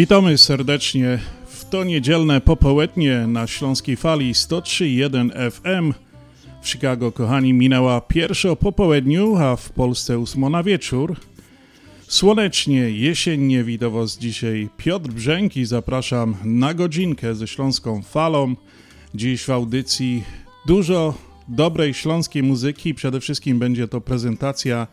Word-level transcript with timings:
Witamy 0.00 0.38
serdecznie 0.38 1.18
w 1.46 1.64
to 1.64 1.84
niedzielne 1.84 2.40
popołudnie 2.40 3.26
na 3.26 3.46
Śląskiej 3.46 3.96
Fali 3.96 4.34
103.1 4.34 5.50
FM. 5.50 5.94
W 6.62 6.68
Chicago, 6.68 7.12
kochani, 7.12 7.52
minęła 7.52 8.00
pierwsza 8.00 8.50
o 8.50 8.56
popołudniu, 8.56 9.36
a 9.36 9.56
w 9.56 9.70
Polsce 9.70 10.18
ósmo 10.18 10.50
na 10.50 10.62
wieczór. 10.62 11.16
Słonecznie, 12.08 12.90
jesiennie 12.90 13.64
witam 13.64 13.92
Was 13.92 14.18
dzisiaj 14.18 14.68
Piotr 14.76 15.08
Brzęki. 15.08 15.64
Zapraszam 15.64 16.36
na 16.44 16.74
godzinkę 16.74 17.34
ze 17.34 17.46
Śląską 17.46 18.02
Falą. 18.02 18.56
Dziś 19.14 19.44
w 19.44 19.50
audycji 19.50 20.24
dużo 20.66 21.14
dobrej 21.48 21.94
śląskiej 21.94 22.42
muzyki. 22.42 22.94
Przede 22.94 23.20
wszystkim 23.20 23.58
będzie 23.58 23.88
to 23.88 24.00
prezentacja 24.00 24.86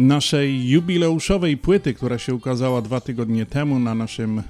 naszej 0.00 0.68
jubileuszowej 0.68 1.56
płyty, 1.56 1.94
która 1.94 2.18
się 2.18 2.34
ukazała 2.34 2.82
dwa 2.82 3.00
tygodnie 3.00 3.46
temu 3.46 3.78
na 3.78 3.94
naszym 3.94 4.42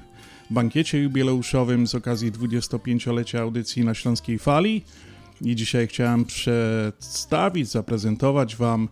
bankiecie 0.51 0.99
jubileuszowym 0.99 1.87
z 1.87 1.95
okazji 1.95 2.33
25-lecia 2.33 3.41
audycji 3.41 3.85
na 3.85 3.95
Śląskiej 3.95 4.39
Fali. 4.39 4.83
I 5.43 5.57
dzisiaj 5.57 5.89
chciałem 5.89 6.25
przedstawić, 6.25 7.69
zaprezentować 7.69 8.57
Wam 8.57 8.89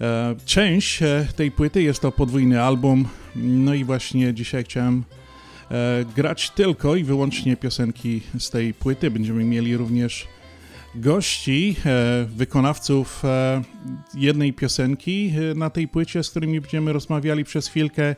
e, 0.00 0.36
część 0.44 1.02
e, 1.02 1.26
tej 1.36 1.50
płyty. 1.50 1.82
Jest 1.82 2.00
to 2.00 2.12
podwójny 2.12 2.62
album. 2.62 3.08
No 3.36 3.74
i 3.74 3.84
właśnie 3.84 4.34
dzisiaj 4.34 4.64
chciałem 4.64 5.04
e, 5.70 6.04
grać 6.16 6.50
tylko 6.50 6.96
i 6.96 7.04
wyłącznie 7.04 7.56
piosenki 7.56 8.20
z 8.38 8.50
tej 8.50 8.74
płyty. 8.74 9.10
Będziemy 9.10 9.44
mieli 9.44 9.76
również 9.76 10.28
gości, 10.96 11.76
e, 11.86 12.26
wykonawców 12.36 13.24
e, 13.24 13.62
jednej 14.14 14.52
piosenki 14.52 15.32
e, 15.50 15.54
na 15.54 15.70
tej 15.70 15.88
płycie, 15.88 16.22
z 16.22 16.30
którymi 16.30 16.60
będziemy 16.60 16.92
rozmawiali 16.92 17.44
przez 17.44 17.68
chwilkę. 17.68 18.16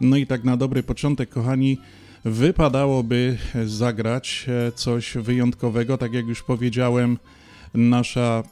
No 0.00 0.16
i 0.16 0.26
tak 0.26 0.44
na 0.44 0.56
dobry 0.56 0.82
początek, 0.82 1.28
kochani, 1.28 1.78
wypadałoby 2.24 3.38
zagrać 3.66 4.46
coś 4.74 5.14
wyjątkowego. 5.14 5.98
Tak 5.98 6.12
jak 6.12 6.26
już 6.26 6.42
powiedziałem, 6.42 7.18
nasza, 7.74 8.42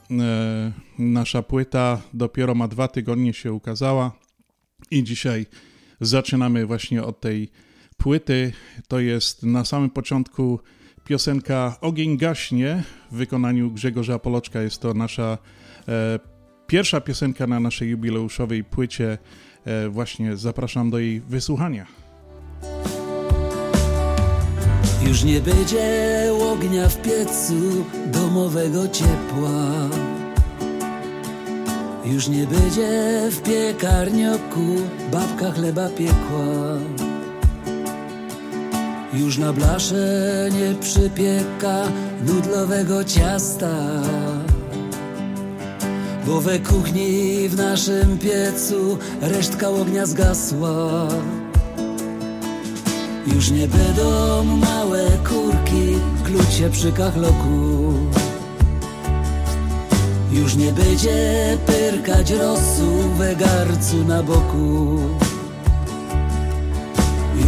nasza 0.98 1.42
płyta 1.42 2.02
dopiero 2.14 2.54
ma 2.54 2.68
dwa 2.68 2.88
tygodnie 2.88 3.32
się 3.32 3.52
ukazała 3.52 4.12
i 4.90 5.04
dzisiaj 5.04 5.46
zaczynamy 6.00 6.66
właśnie 6.66 7.02
od 7.02 7.20
tej 7.20 7.50
płyty. 7.96 8.52
To 8.88 9.00
jest 9.00 9.42
na 9.42 9.64
samym 9.64 9.90
początku 9.90 10.60
piosenka 11.06 11.76
Ogień 11.80 12.16
gaśnie 12.16 12.82
w 13.10 13.16
wykonaniu 13.16 13.70
Grzegorza 13.70 14.18
Poloczka. 14.18 14.62
Jest 14.62 14.80
to 14.80 14.94
nasza 14.94 15.38
e, 15.88 16.18
pierwsza 16.66 17.00
piosenka 17.00 17.46
na 17.46 17.60
naszej 17.60 17.90
jubileuszowej 17.90 18.64
płycie. 18.64 19.18
E, 19.64 19.88
właśnie 19.88 20.36
zapraszam 20.36 20.90
do 20.90 20.98
jej 20.98 21.20
wysłuchania. 21.20 21.86
Już 25.08 25.24
nie 25.24 25.40
będzie 25.40 26.30
ognia 26.52 26.88
w 26.88 27.02
piecu 27.02 27.84
domowego 28.06 28.88
ciepła. 28.88 29.88
Już 32.04 32.28
nie 32.28 32.46
będzie 32.46 33.20
w 33.30 33.42
piekarnioku 33.42 34.66
babka 35.12 35.52
chleba 35.52 35.88
piekła. 35.88 36.78
Już 39.16 39.38
na 39.38 39.52
blasze 39.52 40.48
nie 40.52 40.74
przypieka 40.80 41.82
nudlowego 42.26 43.04
ciasta. 43.04 43.76
Bo 46.26 46.40
we 46.40 46.58
kuchni 46.58 47.48
w 47.48 47.56
naszym 47.56 48.18
piecu 48.18 48.98
resztka 49.20 49.68
ognia 49.68 50.06
zgasła. 50.06 51.08
Już 53.34 53.50
nie 53.50 53.68
będą 53.68 54.44
małe 54.44 55.04
kurki 55.28 55.98
kluć 56.24 56.54
się 56.54 56.70
przy 56.70 56.92
kachloku. 56.92 57.92
Już 60.32 60.56
nie 60.56 60.72
będzie 60.72 61.58
pyrkać 61.66 62.30
rosu 62.30 62.86
we 63.18 63.36
garcu 63.36 64.04
na 64.08 64.22
boku. 64.22 65.25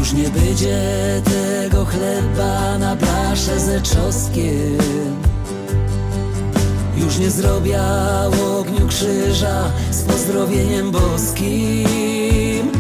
Już 0.08 0.16
nie 0.16 0.30
będzie 0.30 0.80
tego 1.24 1.84
chleba 1.84 2.78
na 2.78 2.96
blasze 2.96 3.60
ze 3.60 3.80
czosnkiem. 3.80 4.78
Już 6.96 7.18
nie 7.18 7.30
zrobię 7.30 7.80
ogniu 8.58 8.88
krzyża 8.88 9.64
z 9.90 10.02
pozdrowieniem 10.02 10.90
boskim. 10.90 12.72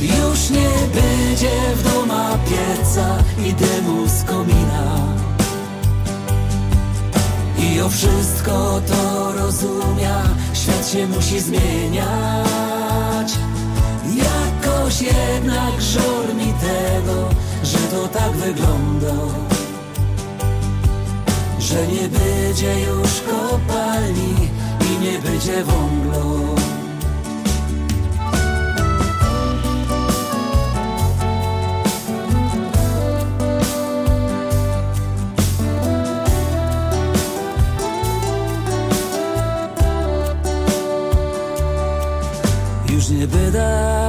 Już 0.00 0.50
nie 0.50 0.70
będzie 0.94 1.50
w 1.76 1.92
doma 1.92 2.38
pieca 2.48 3.18
i 3.46 3.52
dymu 3.52 4.08
z 4.08 4.24
komina. 4.24 4.96
I 7.58 7.80
o 7.80 7.88
wszystko 7.88 8.80
to 8.86 9.32
rozumia, 9.32 10.22
świat 10.54 10.88
się 10.88 11.06
musi 11.06 11.40
zmieniać. 11.40 12.26
Jakoś 14.86 15.02
jednak 15.02 15.80
żal 15.80 16.34
mi 16.36 16.52
tego, 16.52 17.28
że 17.62 17.78
to 17.78 18.08
tak 18.08 18.32
wygląda. 18.32 19.14
Że 21.58 21.86
nie 21.86 22.08
będzie 22.08 22.80
już 22.80 23.20
kopalni 23.20 24.34
i 24.80 25.04
nie 25.04 25.18
będzie 25.18 25.64
wąglu. 25.64 26.54
Już 42.88 43.08
nie 43.08 43.26
byda 43.26 44.05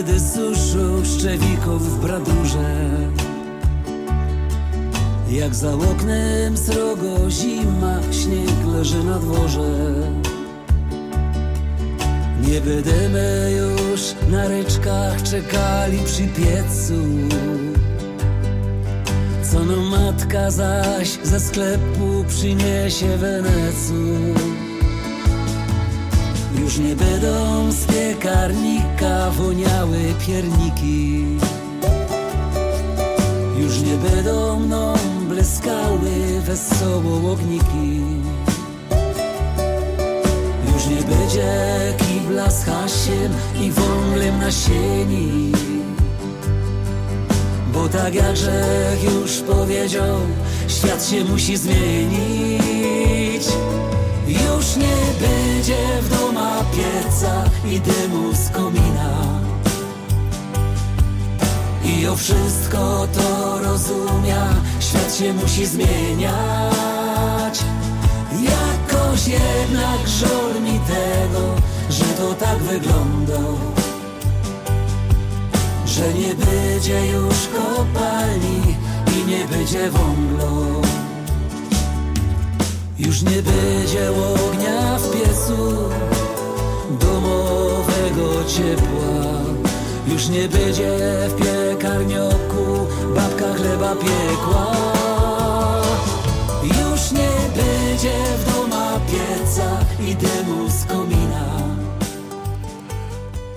nigdy 0.00 0.20
suszu 0.20 1.04
szczewików 1.04 1.90
w 1.90 2.00
bradurze. 2.00 2.88
Jak 5.30 5.54
za 5.54 5.74
oknem 5.74 6.56
srogo 6.56 7.30
zima, 7.30 8.00
śnieg 8.12 8.66
leży 8.76 9.04
na 9.04 9.18
dworze. 9.18 9.92
Nie 12.48 12.60
będziemy 12.60 13.52
już 13.58 14.00
na 14.30 14.48
ryczkach 14.48 15.22
czekali 15.22 15.98
przy 16.04 16.22
piecu. 16.22 17.02
Co 19.42 19.64
no 19.64 19.76
matka 19.76 20.50
zaś 20.50 21.08
ze 21.22 21.40
sklepu 21.40 22.24
przyniesie 22.28 23.16
wenecu 23.16 23.94
już 26.70 26.78
nie 26.78 26.96
będą 26.96 27.72
z 27.72 27.84
piekarnika 27.86 29.30
woniały 29.30 29.98
pierniki. 30.26 31.24
Już 33.58 33.80
nie 33.80 33.94
będą 34.10 34.60
mną 34.60 34.94
bleskały 35.28 36.40
wesoło 36.40 37.32
ogniki. 37.32 38.00
Już 40.74 40.86
nie 40.86 41.02
będzie 41.16 41.52
kibla 41.98 42.50
z 42.50 42.64
hasiem 42.64 43.32
i 43.60 43.70
wąglem 43.70 44.38
na 44.38 44.50
sieni. 44.50 45.52
Bo 47.72 47.88
tak 47.88 48.14
jak 48.14 48.32
Grzech 48.32 49.04
już 49.04 49.40
powiedział, 49.40 50.18
świat 50.68 51.06
się 51.06 51.24
musi 51.24 51.56
zmienić 51.56 53.00
już 54.32 54.76
nie 54.76 54.96
będzie 55.20 56.02
w 56.02 56.08
doma 56.08 56.64
pieca 56.74 57.44
i 57.70 57.80
dymu 57.80 58.32
z 58.34 58.50
komina. 58.50 59.40
I 61.84 62.06
o 62.06 62.16
wszystko 62.16 63.08
to 63.14 63.58
rozumia, 63.58 64.48
świat 64.80 65.14
się 65.14 65.32
musi 65.32 65.66
zmieniać. 65.66 67.58
Jakoś 68.32 69.26
jednak 69.26 70.08
żal 70.08 70.62
mi 70.62 70.80
tego, 70.80 71.54
że 71.90 72.04
to 72.04 72.34
tak 72.34 72.58
wygląda. 72.58 73.40
Że 75.86 76.14
nie 76.14 76.34
będzie 76.34 77.06
już 77.06 77.36
kopalni 77.56 78.76
i 79.16 79.30
nie 79.30 79.44
będzie 79.44 79.90
wąglu 79.90 80.82
Już 83.06 83.22
nie 83.22 83.42
będzie 83.42 84.10
ognia 84.10 84.98
w 84.98 85.12
piecu 85.12 85.88
domowego 87.00 88.44
ciepła. 88.44 89.40
Już 90.12 90.28
nie 90.28 90.48
będzie 90.48 90.98
w 91.28 91.36
piekarnioku 91.36 92.86
babka 93.14 93.54
chleba 93.54 93.96
piekła. 93.96 94.76
Już 96.62 97.12
nie 97.12 97.32
będzie 97.56 98.14
w 98.38 98.54
doma 98.54 99.00
pieca 99.10 99.78
i 100.10 100.14
dymu 100.16 100.68
z 100.68 100.84
komina. 100.84 101.60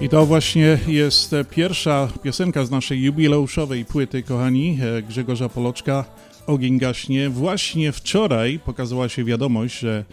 I 0.02 0.10
to 0.10 0.26
właśnie 0.26 0.80
jest 0.88 1.36
pierwsza 1.50 2.08
piosenka 2.24 2.66
z 2.66 2.72
naszej 2.72 3.02
jubileuszowej 3.02 3.86
płyty, 3.86 4.24
kochani, 4.24 4.80
e, 4.98 5.02
Grzegorza 5.02 5.50
Poloczka. 5.50 6.06
Ogień 6.48 6.78
gaśnie. 6.78 7.30
Właśnie 7.30 7.92
wczoraj 7.92 8.60
pokazała 8.66 9.10
się 9.10 9.24
wiadomość, 9.24 9.80
że 9.80 10.06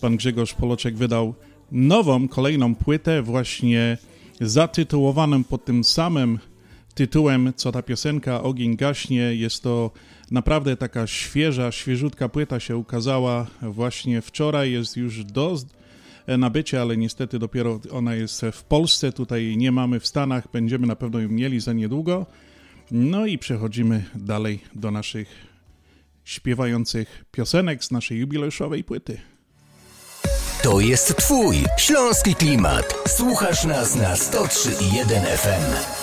pan 0.00 0.16
Grzegorz 0.16 0.54
Poloczek 0.54 0.96
wydał 0.96 1.34
nową, 1.72 2.28
kolejną 2.28 2.74
płytę, 2.74 3.22
właśnie 3.22 3.98
zatytułowaną 4.40 5.44
pod 5.44 5.64
tym 5.64 5.84
samym 5.84 6.38
tytułem, 6.94 7.52
co 7.56 7.72
ta 7.72 7.82
piosenka 7.82 8.42
Ogień 8.42 8.76
gaśnie. 8.76 9.34
Jest 9.34 9.62
to 9.62 9.90
naprawdę 10.30 10.76
taka 10.76 11.06
świeża, 11.06 11.72
świeżutka 11.72 12.28
płyta 12.28 12.60
się 12.60 12.76
ukazała 12.76 13.46
właśnie 13.62 14.22
wczoraj, 14.22 14.72
jest 14.72 14.96
już 14.96 15.24
do 15.24 15.56
nabycia, 16.28 16.82
ale 16.82 16.96
niestety 16.96 17.38
dopiero 17.38 17.80
ona 17.90 18.14
jest 18.14 18.42
w 18.52 18.64
Polsce, 18.64 19.12
tutaj 19.12 19.56
nie 19.56 19.72
mamy 19.72 20.00
w 20.00 20.06
Stanach, 20.06 20.48
będziemy 20.52 20.86
na 20.86 20.96
pewno 20.96 21.20
ją 21.20 21.28
mieli 21.28 21.60
za 21.60 21.72
niedługo. 21.72 22.26
No 22.90 23.26
i 23.26 23.38
przechodzimy 23.38 24.04
dalej 24.14 24.60
do 24.74 24.90
naszych 24.90 25.51
śpiewających 26.24 27.24
piosenek 27.32 27.84
z 27.84 27.90
naszej 27.90 28.18
jubileuszowej 28.18 28.84
płyty. 28.84 29.20
To 30.62 30.80
jest 30.80 31.16
Twój 31.16 31.56
śląski 31.78 32.34
klimat. 32.34 32.94
Słuchasz 33.06 33.64
nas 33.64 33.96
na 33.96 34.14
103.1 34.14 35.24
FM. 35.36 36.02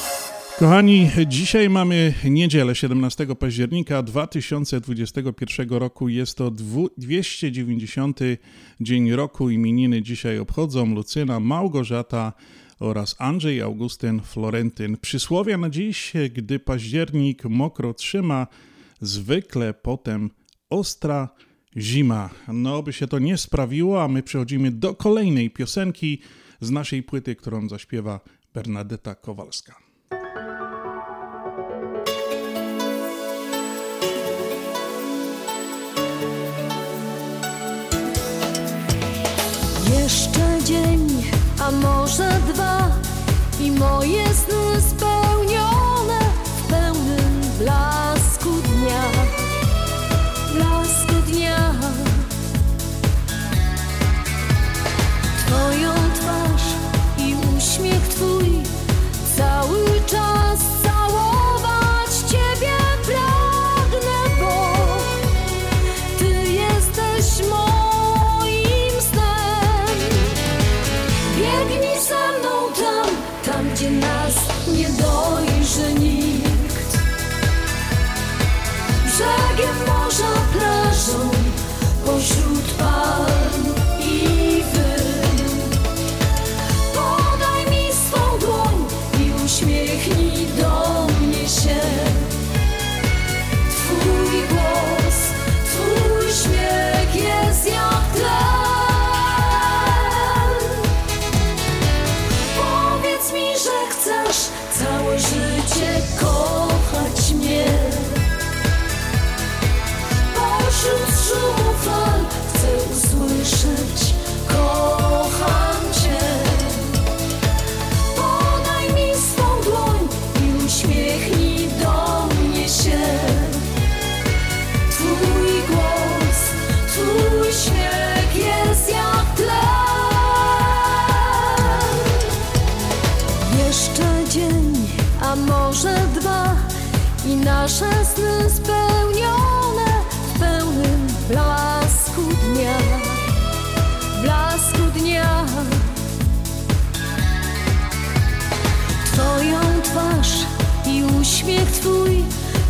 Kochani, 0.60 1.10
dzisiaj 1.28 1.70
mamy 1.70 2.14
niedzielę 2.24 2.76
17 2.76 3.36
października 3.36 4.04
2021 4.04 5.70
roku. 5.70 6.10
Jest 6.10 6.38
to 6.38 6.52
290 6.98 8.20
dzień 8.82 9.12
roku. 9.12 9.50
Imieniny 9.50 10.02
dzisiaj 10.02 10.40
obchodzą 10.40 10.96
Lucyna, 10.96 11.40
Małgorzata 11.40 12.34
oraz 12.80 13.16
Andrzej, 13.20 13.62
Augustyn, 13.62 14.22
Florentyn. 14.22 14.98
Przysłowia 14.98 15.58
na 15.58 15.70
dziś, 15.70 16.14
gdy 16.34 16.60
październik 16.60 17.46
mokro 17.46 17.94
trzyma, 17.94 18.48
zwykle 19.02 19.74
potem 19.74 20.30
ostra 20.70 21.30
zima. 21.78 22.30
No, 22.48 22.84
by 22.84 22.94
się 22.94 23.08
to 23.08 23.20
nie 23.20 23.38
sprawiło, 23.38 24.04
a 24.04 24.08
my 24.08 24.24
przechodzimy 24.24 24.72
do 24.72 24.96
kolejnej 24.96 25.50
piosenki 25.50 26.22
z 26.62 26.72
naszej 26.72 27.04
płyty, 27.04 27.36
którą 27.36 27.70
zaśpiewa 27.70 28.20
Bernadetta 28.54 29.16
Kowalska. 29.16 29.76
Jeszcze 39.94 40.64
dzień, 40.66 41.08
a 41.62 41.72
może 41.72 42.42
dwa 42.54 43.02
i 43.62 43.72
moje 43.72 44.28
sny 44.34 44.82
spełnione 44.82 45.29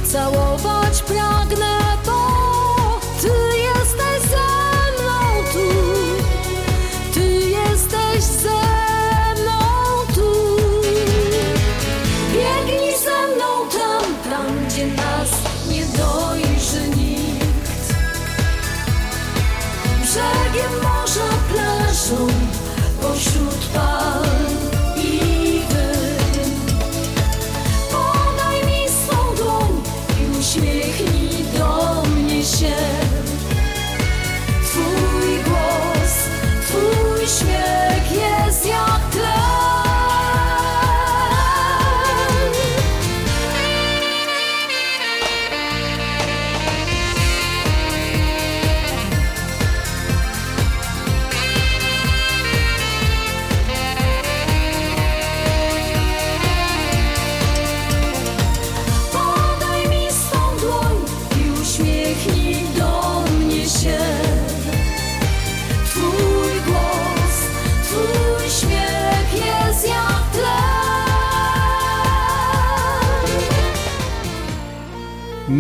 целуй. 0.10 0.49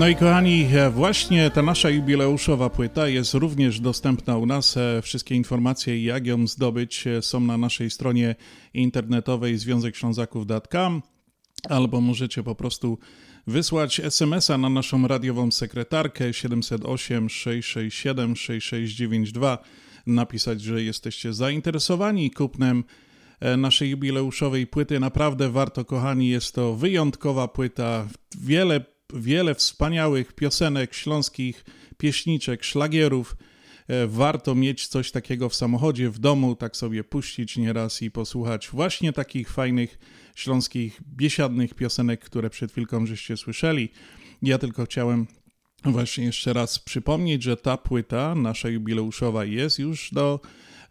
I 0.09 0.15
kochani, 0.15 0.67
e, 0.73 0.89
właśnie 0.89 1.49
ta 1.49 1.61
nasza 1.61 1.89
jubileuszowa 1.89 2.69
płyta 2.69 3.07
jest 3.07 3.33
również 3.33 3.79
dostępna 3.79 4.37
u 4.37 4.45
nas. 4.45 4.77
E, 4.77 5.01
wszystkie 5.01 5.35
informacje, 5.35 6.03
jak 6.03 6.27
ją 6.27 6.47
zdobyć, 6.47 7.07
e, 7.07 7.21
są 7.21 7.39
na 7.39 7.57
naszej 7.57 7.89
stronie 7.89 8.35
internetowej 8.73 9.57
związekślązaków.com 9.57 11.01
albo 11.69 12.01
możecie 12.01 12.43
po 12.43 12.55
prostu 12.55 12.99
wysłać 13.47 13.99
SMS-a 13.99 14.57
na 14.57 14.69
naszą 14.69 15.07
radiową 15.07 15.51
sekretarkę 15.51 16.33
708 16.33 17.29
667 17.29 18.35
6692, 18.35 19.57
napisać, 20.07 20.61
że 20.61 20.83
jesteście 20.83 21.33
zainteresowani 21.33 22.31
kupnem 22.31 22.83
naszej 23.57 23.89
jubileuszowej 23.89 24.67
płyty. 24.67 24.99
Naprawdę 24.99 25.49
warto, 25.49 25.85
kochani, 25.85 26.29
jest 26.29 26.55
to 26.55 26.75
wyjątkowa 26.75 27.47
płyta. 27.47 28.07
Wiele 28.41 28.98
wiele 29.13 29.55
wspaniałych 29.55 30.33
piosenek 30.33 30.93
śląskich, 30.93 31.65
pieśniczek, 31.97 32.63
szlagierów. 32.63 33.35
E, 33.87 34.07
warto 34.07 34.55
mieć 34.55 34.87
coś 34.87 35.11
takiego 35.11 35.49
w 35.49 35.55
samochodzie, 35.55 36.09
w 36.09 36.19
domu, 36.19 36.55
tak 36.55 36.77
sobie 36.77 37.03
puścić 37.03 37.57
nieraz 37.57 38.01
i 38.01 38.11
posłuchać 38.11 38.69
właśnie 38.69 39.13
takich 39.13 39.49
fajnych 39.49 39.99
śląskich, 40.35 41.01
biesiadnych 41.07 41.73
piosenek, 41.73 42.19
które 42.19 42.49
przed 42.49 42.71
chwilką 42.71 43.05
żeście 43.05 43.37
słyszeli. 43.37 43.89
Ja 44.41 44.57
tylko 44.57 44.85
chciałem 44.85 45.27
właśnie 45.85 46.25
jeszcze 46.25 46.53
raz 46.53 46.79
przypomnieć, 46.79 47.43
że 47.43 47.57
ta 47.57 47.77
płyta 47.77 48.35
nasza 48.35 48.69
jubileuszowa 48.69 49.45
jest 49.45 49.79
już 49.79 50.09
do 50.13 50.39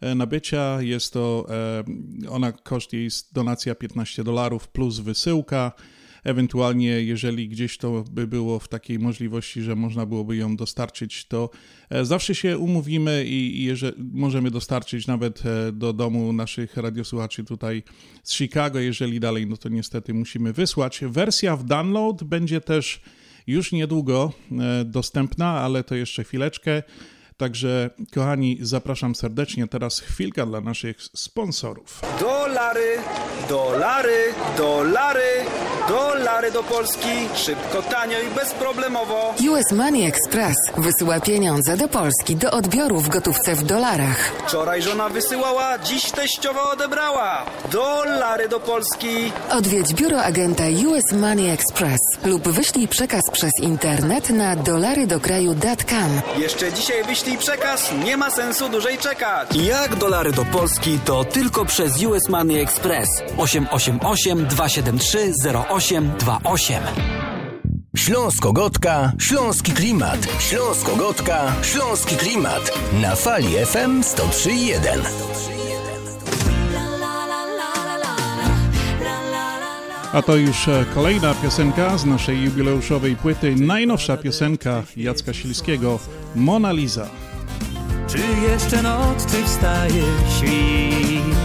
e, 0.01 0.15
nabycia. 0.15 0.81
Jest 0.81 1.13
to, 1.13 1.45
e, 1.49 2.29
ona 2.29 2.51
koszt 2.51 2.93
jej 2.93 3.09
donacja 3.31 3.75
15 3.75 4.23
dolarów 4.23 4.67
plus 4.67 4.99
wysyłka. 4.99 5.71
Ewentualnie, 6.23 7.03
jeżeli 7.03 7.49
gdzieś 7.49 7.77
to 7.77 8.03
by 8.11 8.27
było 8.27 8.59
w 8.59 8.67
takiej 8.67 8.99
możliwości, 8.99 9.61
że 9.61 9.75
można 9.75 10.05
byłoby 10.05 10.35
ją 10.35 10.55
dostarczyć, 10.55 11.25
to 11.25 11.49
e, 11.89 12.05
zawsze 12.05 12.35
się 12.35 12.57
umówimy 12.57 13.25
i, 13.25 13.63
jeżeli, 13.63 14.03
możemy 14.11 14.51
dostarczyć 14.51 15.07
nawet 15.07 15.43
e, 15.45 15.71
do 15.71 15.93
domu 15.93 16.33
naszych 16.33 16.77
radiosłuchaczy 16.77 17.43
tutaj 17.43 17.83
z 18.23 18.33
Chicago. 18.33 18.79
Jeżeli 18.79 19.19
dalej, 19.19 19.47
no 19.47 19.57
to 19.57 19.69
niestety 19.69 20.13
musimy 20.13 20.53
wysłać. 20.53 21.01
Wersja 21.07 21.55
w 21.55 21.63
download 21.63 22.23
będzie 22.23 22.61
też 22.61 23.01
już 23.47 23.71
niedługo 23.71 24.33
e, 24.51 24.85
dostępna, 24.85 25.47
ale 25.47 25.83
to 25.83 25.95
jeszcze 25.95 26.23
chwileczkę. 26.23 26.83
Także, 27.39 27.89
kochani, 28.15 28.57
zapraszam 28.61 29.15
serdecznie. 29.15 29.67
Teraz 29.67 29.99
chwilka 29.99 30.45
dla 30.45 30.61
naszych 30.61 30.97
sponsorów. 31.15 32.01
Dolary, 32.19 32.97
dolary, 33.49 34.33
dolary, 34.57 35.45
dolary 35.87 36.51
do 36.51 36.63
Polski. 36.63 37.07
Szybko, 37.35 37.81
tanio 37.81 38.17
i 38.19 38.35
bezproblemowo. 38.35 39.33
US 39.49 39.71
Money 39.71 40.05
Express 40.05 40.55
wysyła 40.77 41.19
pieniądze 41.19 41.77
do 41.77 41.87
Polski 41.87 42.35
do 42.35 42.51
odbioru 42.51 42.99
w 42.99 43.09
gotówce 43.09 43.55
w 43.55 43.63
dolarach. 43.63 44.31
Wczoraj 44.47 44.81
żona 44.81 45.09
wysyłała, 45.09 45.79
dziś 45.79 46.11
teściowa 46.11 46.71
odebrała. 46.71 47.45
Dolary 47.71 48.49
do 48.49 48.59
Polski. 48.59 49.31
Odwiedź 49.49 49.93
biuro 49.93 50.23
agenta 50.23 50.63
US 50.87 51.11
Money 51.13 51.49
Express 51.49 51.99
lub 52.25 52.47
wyślij 52.47 52.87
przekaz 52.87 53.21
przez 53.31 53.51
internet 53.61 54.29
na 54.29 54.55
dolarydokraju.com. 54.55 56.21
Jeszcze 56.37 56.73
dzisiaj 56.73 57.03
wyślij 57.03 57.28
przekaz, 57.37 57.91
nie 58.05 58.17
ma 58.17 58.31
sensu 58.31 58.69
dłużej 58.69 58.97
czekać. 58.97 59.55
Jak 59.55 59.95
dolary 59.95 60.31
do 60.31 60.45
Polski 60.45 60.99
to 61.05 61.23
tylko 61.23 61.65
przez 61.65 62.03
US 62.03 62.29
Money 62.29 62.61
Express 62.61 63.09
888 63.37 64.45
273 64.47 65.33
0828. 65.69 66.83
Śląsko-Gotka, 67.97 69.11
Śląski 69.19 69.71
Klimat. 69.71 70.19
Śląsko-Gotka, 70.39 71.53
Śląski 71.63 72.15
Klimat. 72.15 72.71
Na 73.01 73.15
fali 73.15 73.65
FM 73.65 74.01
103.1. 74.01 75.58
A 80.13 80.21
to 80.21 80.35
już 80.35 80.67
e, 80.67 80.85
kolejna 80.93 81.33
piosenka 81.33 81.97
z 81.97 82.05
naszej 82.05 82.43
jubileuszowej 82.43 83.15
płyty, 83.15 83.55
najnowsza 83.55 84.17
piosenka 84.17 84.83
Jacka 84.97 85.33
Silskiego, 85.33 85.99
Mona 86.35 86.71
Lisa. 86.71 87.07
Czy 88.07 88.17
jeszcze 88.51 88.81
noc, 88.81 89.25
czy 89.31 89.43
wstaje 89.43 90.03
świt? 90.37 91.35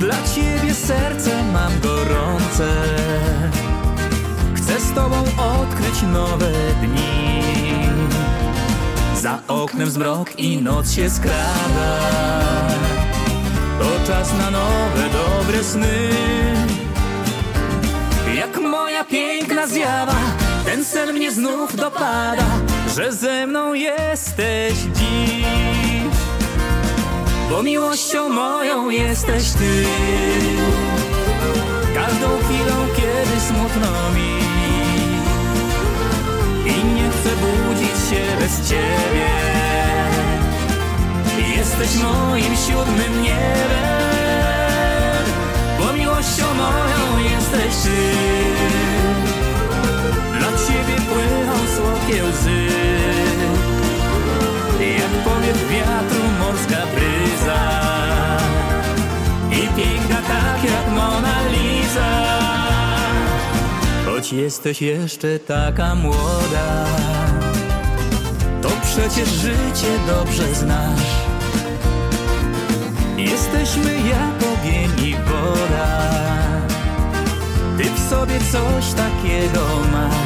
Dla 0.00 0.16
ciebie 0.34 0.74
serce 0.74 1.42
mam 1.52 1.80
gorące 1.80 2.68
Chcę 4.54 4.80
z 4.80 4.92
tobą 4.92 5.16
odkryć 5.38 6.02
nowe 6.12 6.52
dni 6.82 7.42
Za 9.20 9.38
oknem 9.48 9.90
zmrok 9.90 10.38
i 10.38 10.62
noc 10.62 10.92
się 10.92 11.10
skrada 11.10 12.00
To 13.78 14.06
czas 14.06 14.38
na 14.38 14.50
nowe, 14.50 15.08
dobre 15.12 15.64
sny 15.64 16.65
moja 18.96 19.04
piękna 19.04 19.66
zjawa 19.66 20.14
Ten 20.64 20.84
sen 20.84 21.12
mnie 21.12 21.32
znów 21.32 21.76
dopada 21.76 22.44
Że 22.96 23.12
ze 23.12 23.46
mną 23.46 23.74
jesteś 23.74 24.72
dziś. 24.74 25.46
Bo 27.50 27.62
miłością 27.62 28.28
moją 28.28 28.90
jesteś 28.90 29.50
ty. 29.50 29.84
Każdą 31.94 32.26
chwilą, 32.38 32.86
kiedy 32.96 33.40
smutno 33.40 34.10
mi. 34.14 34.38
I 36.64 36.84
nie 36.84 37.10
chcę 37.10 37.30
budzić 37.36 38.10
się 38.10 38.36
bez 38.40 38.68
ciebie. 38.68 39.28
Jesteś 41.56 42.02
moim 42.02 42.56
siódmym 42.56 43.22
niebem. 43.22 43.96
Bo 45.78 45.92
miłością 45.92 46.44
moją 46.54 47.18
jesteś 47.30 47.74
ty 47.82 48.75
ciebie 50.86 51.00
płyną 51.00 51.54
słodkie 51.76 52.24
łzy. 52.24 52.66
Jak 54.98 55.10
powiew 55.24 55.70
wiatru 55.70 56.22
morska 56.38 56.86
bryza. 56.94 57.60
I 59.50 59.80
piękna 59.80 60.16
tak 60.16 60.64
jak 60.64 60.88
Mona 60.94 61.48
Lisa. 61.48 62.26
Choć 64.06 64.32
jesteś 64.32 64.82
jeszcze 64.82 65.38
taka 65.38 65.94
młoda 65.94 66.86
To 68.62 68.68
przecież 68.82 69.28
życie 69.28 69.92
dobrze 70.06 70.54
znasz. 70.54 71.16
Jesteśmy 73.16 73.90
jak 73.90 74.52
ogień 74.52 75.08
i 75.08 75.14
woda. 75.14 76.02
Ty 77.78 77.84
w 77.84 78.10
sobie 78.10 78.38
coś 78.52 78.92
takiego 78.92 79.60
masz 79.92 80.25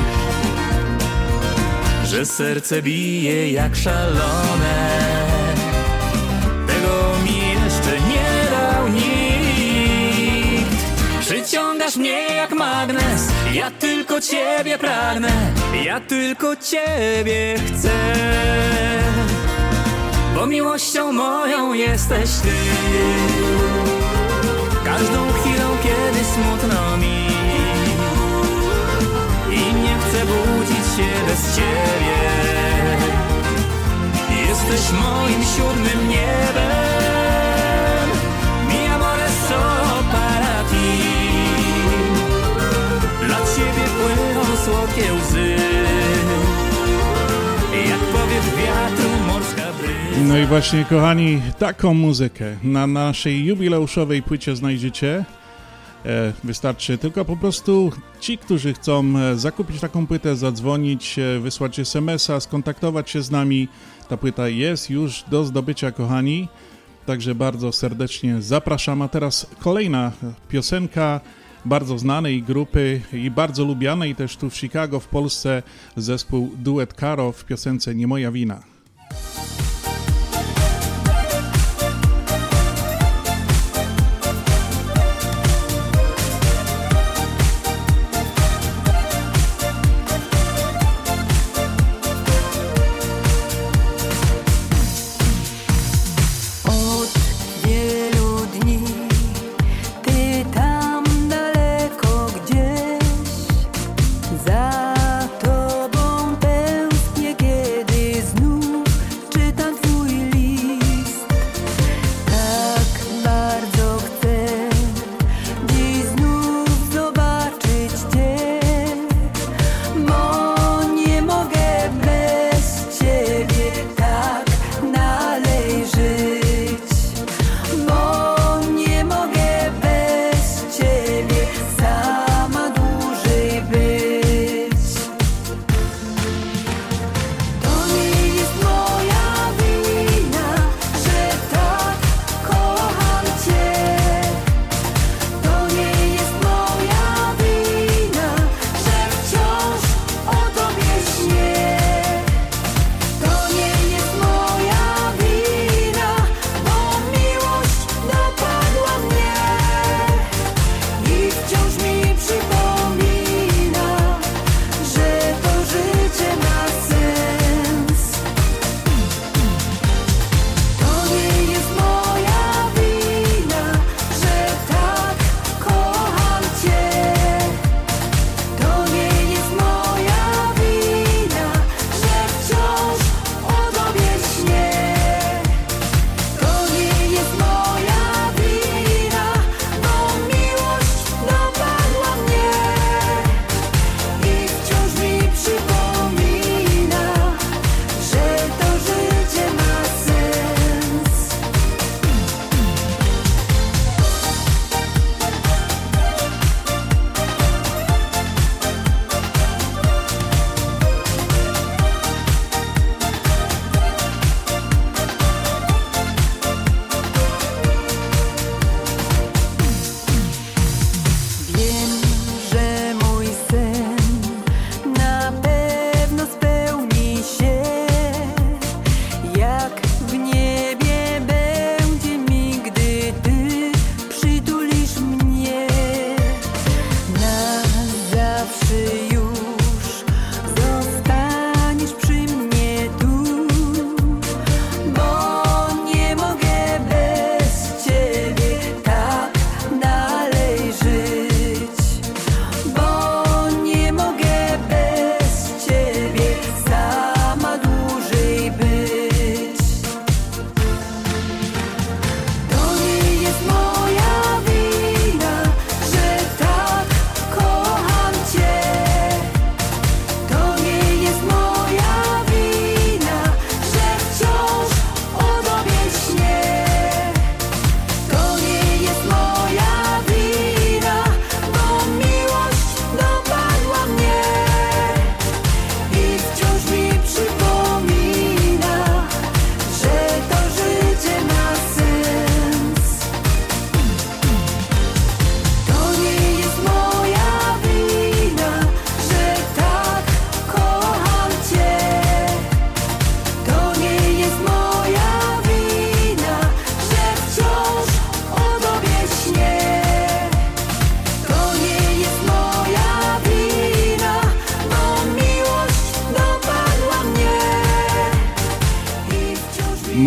Że 2.10 2.26
serce 2.26 2.82
bije 2.82 3.52
jak 3.52 3.76
szalone. 3.76 4.90
Tego 6.66 7.14
mi 7.24 7.38
jeszcze 7.38 8.00
nie 8.08 8.50
dał 8.50 8.88
nikt. 8.88 10.70
Przyciągasz 11.20 11.96
mnie 11.96 12.26
jak 12.36 12.52
magnes 12.52 13.28
Ja 13.52 13.70
tylko 13.70 14.20
ciebie 14.20 14.78
pragnę 14.78 15.52
Ja 15.84 16.00
tylko 16.00 16.56
ciebie 16.56 17.54
chcę. 17.66 17.90
Bo 20.34 20.46
miłością 20.46 21.12
moją 21.12 21.72
jesteś 21.72 22.30
ty. 22.30 22.52
Każdą 24.84 25.32
chwilą, 25.32 25.76
kiedy 25.82 26.24
smutno 26.24 26.96
mi 26.96 27.19
się 30.96 31.24
bez 31.26 31.56
ciebie. 31.56 32.20
Jesteś 34.48 34.92
moim 34.92 35.44
siódmym 35.44 36.08
niebem. 36.08 38.08
Mi 38.68 38.86
amore 38.86 39.28
solo 39.48 40.02
para 40.12 40.64
ti 40.70 41.00
Dla 43.26 43.36
ciebie 43.36 43.86
płyną 43.98 44.44
słodkie 44.64 45.12
łzy. 45.12 45.56
Jak 47.88 48.00
powiew 48.00 48.56
wiatru 48.56 49.10
morska 49.26 49.62
bryza. 49.78 50.20
No 50.28 50.38
i 50.38 50.46
właśnie, 50.46 50.84
kochani, 50.84 51.42
taką 51.58 51.94
muzykę 51.94 52.56
na 52.62 52.86
naszej 52.86 53.44
jubileuszowej 53.44 54.22
płycie 54.22 54.56
znajdziecie. 54.56 55.24
E, 56.06 56.32
Wystarczy 56.44 56.98
tylko 56.98 57.24
po 57.24 57.36
prostu 57.36 57.92
ci, 58.20 58.38
którzy 58.38 58.74
chcą 58.74 59.04
e, 59.18 59.36
zakupić 59.36 59.80
taką 59.80 60.06
płytę, 60.06 60.36
zadzwonić, 60.36 61.18
e, 61.18 61.40
wysłać 61.40 61.78
SMS-a, 61.78 62.40
skontaktować 62.40 63.10
się 63.10 63.22
z 63.22 63.30
nami. 63.30 63.68
Ta 64.08 64.16
płyta 64.16 64.48
jest 64.48 64.90
już 64.90 65.24
do 65.30 65.44
zdobycia, 65.44 65.92
kochani. 65.92 66.48
Także 67.06 67.34
bardzo 67.34 67.72
serdecznie 67.72 68.42
zapraszam. 68.42 69.02
A 69.02 69.08
teraz 69.08 69.46
kolejna 69.58 70.12
piosenka 70.48 71.20
bardzo 71.64 71.98
znanej 71.98 72.42
grupy 72.42 73.00
i 73.12 73.30
bardzo 73.30 73.64
lubianej 73.64 74.14
też 74.14 74.36
tu 74.36 74.50
w 74.50 74.56
Chicago 74.56 75.00
w 75.00 75.08
Polsce 75.08 75.62
zespół 75.96 76.50
Duet 76.56 76.94
Caro 76.94 77.32
w 77.32 77.44
piosence 77.44 77.94
Nie 77.94 78.06
moja 78.06 78.32
wina. 78.32 78.62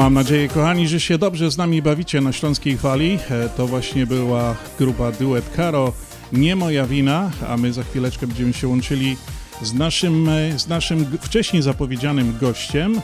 Mam 0.03 0.13
nadzieję, 0.13 0.47
kochani, 0.47 0.87
że 0.87 0.99
się 0.99 1.17
dobrze 1.17 1.51
z 1.51 1.57
nami 1.57 1.81
bawicie 1.81 2.21
na 2.21 2.31
Śląskiej 2.31 2.77
Fali. 2.77 3.19
E, 3.29 3.49
to 3.49 3.67
właśnie 3.67 4.07
była 4.07 4.55
grupa 4.79 5.11
Duet 5.11 5.49
Karo, 5.55 5.93
nie 6.33 6.55
moja 6.55 6.85
wina, 6.85 7.31
a 7.49 7.57
my 7.57 7.73
za 7.73 7.83
chwileczkę 7.83 8.27
będziemy 8.27 8.53
się 8.53 8.67
łączyli 8.67 9.17
z 9.61 9.73
naszym, 9.73 10.29
e, 10.29 10.59
z 10.59 10.67
naszym 10.67 11.17
wcześniej 11.21 11.61
zapowiedzianym 11.61 12.37
gościem, 12.41 13.01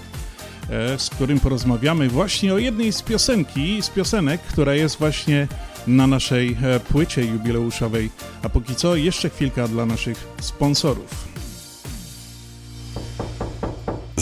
e, 0.70 1.00
z 1.00 1.10
którym 1.10 1.40
porozmawiamy 1.40 2.10
właśnie 2.10 2.54
o 2.54 2.58
jednej 2.58 2.94
z 2.94 3.02
piosenki, 3.02 3.82
z 3.82 3.90
piosenek, 3.90 4.42
która 4.42 4.76
jest 4.76 4.98
właśnie 4.98 5.48
na 5.88 6.08
naszej 6.08 6.58
płycie 6.90 7.26
jubileuszowej. 7.26 8.10
A 8.44 8.50
póki 8.50 8.76
co 8.76 8.96
jeszcze 8.96 9.30
chwilka 9.30 9.68
dla 9.68 9.86
naszych 9.86 10.28
sponsorów. 10.42 11.29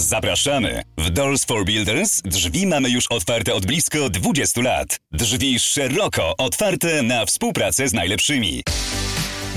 Zapraszamy! 0.08 0.84
W 0.98 1.10
Doors 1.10 1.46
for 1.46 1.66
Builders 1.66 2.22
drzwi 2.26 2.68
mamy 2.68 2.90
już 2.90 3.06
otwarte 3.10 3.54
od 3.54 3.66
blisko 3.66 4.10
20 4.10 4.62
lat. 4.62 5.00
Drzwi 5.12 5.60
szeroko 5.60 6.38
otwarte 6.38 7.04
na 7.04 7.26
współpracę 7.26 7.88
z 7.88 7.94
najlepszymi. 7.94 8.64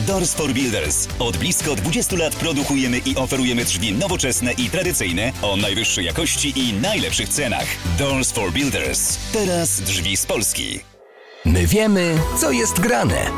Doors 0.07 0.35
for 0.35 0.53
Builders. 0.53 1.09
Od 1.19 1.37
blisko 1.37 1.75
20 1.77 2.17
lat 2.17 2.37
produkujemy 2.37 2.99
i 2.99 3.17
oferujemy 3.17 3.65
drzwi 3.65 3.93
nowoczesne 3.93 4.53
i 4.53 4.71
tradycyjne 4.71 5.33
o 5.43 5.57
najwyższej 5.57 6.05
jakości 6.05 6.53
i 6.57 6.73
najlepszych 6.73 7.29
cenach. 7.29 7.67
Doors 7.99 8.33
for 8.33 8.53
Builders. 8.53 9.19
Teraz 9.33 9.81
drzwi 9.81 10.17
z 10.17 10.27
Polski. 10.27 10.81
My 11.45 11.67
wiemy, 11.67 12.19
co 12.41 12.53
jest 12.53 12.81
grane. 12.81 13.31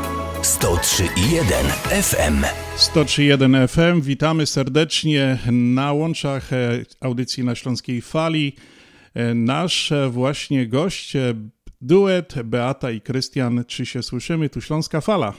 103,1 0.43 1.69
FM. 2.03 2.45
103.1 2.77 3.67
FM. 3.67 4.01
Witamy 4.01 4.45
serdecznie 4.45 5.37
na 5.51 5.93
łączach 5.93 6.53
e, 6.53 6.85
audycji 7.01 7.43
na 7.43 7.55
Śląskiej 7.55 8.01
Fali. 8.01 8.55
E, 9.13 9.33
Nasz 9.33 9.91
e, 9.91 10.09
właśnie 10.09 10.67
gość, 10.67 11.13
duet 11.81 12.35
Beata 12.43 12.91
i 12.91 13.01
Krystian. 13.01 13.63
Czy 13.67 13.85
się 13.85 14.03
słyszymy? 14.03 14.49
Tu 14.49 14.61
Śląska 14.61 15.01
Fala. 15.01 15.33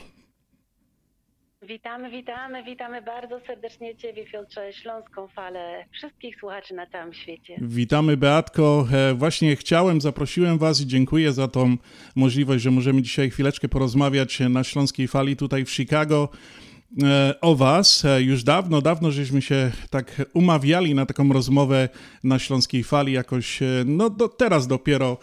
Witamy, 1.68 2.10
witamy, 2.10 2.64
witamy 2.64 3.02
bardzo 3.02 3.40
serdecznie 3.46 3.96
Ciebie, 3.96 4.24
Piotrze, 4.24 4.72
Śląską 4.72 5.28
Falę, 5.28 5.84
wszystkich 5.92 6.36
słuchaczy 6.40 6.74
na 6.74 6.86
całym 6.86 7.14
świecie. 7.14 7.56
Witamy 7.60 8.16
Beatko. 8.16 8.86
E, 8.92 9.14
Właśnie 9.14 9.56
chciałem, 9.56 10.00
zaprosiłem 10.00 10.58
Was 10.58 10.80
i 10.80 10.86
dziękuję 10.86 11.32
za 11.32 11.48
tą 11.48 11.76
możliwość, 12.16 12.62
że 12.64 12.70
możemy 12.70 13.02
dzisiaj 13.02 13.30
chwileczkę 13.30 13.68
porozmawiać 13.68 14.40
na 14.40 14.64
Śląskiej 14.64 15.08
Fali 15.08 15.36
tutaj 15.36 15.64
w 15.64 15.70
Chicago 15.70 16.28
e, 17.02 17.34
o 17.40 17.54
Was. 17.54 18.04
E, 18.04 18.22
Już 18.22 18.42
dawno, 18.44 18.80
dawno 18.80 19.10
żeśmy 19.10 19.42
się 19.42 19.70
tak 19.90 20.22
umawiali 20.34 20.94
na 20.94 21.06
taką 21.06 21.32
rozmowę 21.32 21.88
na 22.24 22.38
Śląskiej 22.38 22.84
Fali 22.84 23.12
jakoś, 23.12 23.60
no 23.86 24.10
do, 24.10 24.28
teraz 24.28 24.66
dopiero 24.66 25.18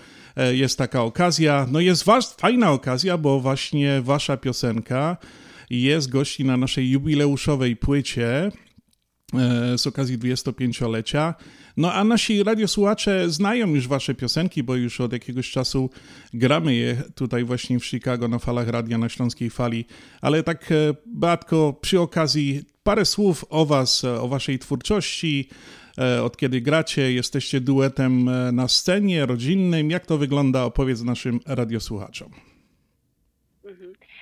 jest 0.51 0.77
taka 0.77 1.03
okazja. 1.03 1.67
No 1.71 1.79
jest 1.79 2.03
was, 2.05 2.35
fajna 2.35 2.71
okazja, 2.71 3.17
bo 3.17 3.39
właśnie 3.39 4.01
Wasza 4.01 4.37
piosenka 4.37 5.17
jest 5.71 6.09
gości 6.09 6.45
na 6.45 6.57
naszej 6.57 6.89
jubileuszowej 6.89 7.75
płycie 7.75 8.51
e, 9.33 9.77
z 9.77 9.87
okazji 9.87 10.19
25-lecia. 10.19 11.33
No 11.77 11.93
a 11.93 12.03
nasi 12.03 12.43
radiosłuchacze 12.43 13.29
znają 13.29 13.67
już 13.67 13.87
wasze 13.87 14.15
piosenki, 14.15 14.63
bo 14.63 14.75
już 14.75 15.01
od 15.01 15.13
jakiegoś 15.13 15.51
czasu 15.51 15.89
gramy 16.33 16.75
je 16.75 17.03
tutaj 17.15 17.43
właśnie 17.43 17.79
w 17.79 17.85
Chicago 17.85 18.27
na 18.27 18.39
falach 18.39 18.67
radia 18.67 18.97
na 18.97 19.09
Śląskiej 19.09 19.49
Fali. 19.49 19.85
Ale 20.21 20.43
tak, 20.43 20.71
e, 20.71 20.75
Beatko, 21.05 21.77
przy 21.81 21.99
okazji 21.99 22.61
parę 22.83 23.05
słów 23.05 23.45
o 23.49 23.65
was, 23.65 24.03
o 24.03 24.27
waszej 24.27 24.59
twórczości, 24.59 25.49
e, 25.97 26.23
od 26.23 26.37
kiedy 26.37 26.61
gracie, 26.61 27.13
jesteście 27.13 27.61
duetem 27.61 28.29
na 28.53 28.67
scenie, 28.67 29.25
rodzinnym. 29.25 29.91
Jak 29.91 30.05
to 30.05 30.17
wygląda? 30.17 30.63
Opowiedz 30.63 31.01
naszym 31.01 31.39
radiosłuchaczom. 31.45 32.50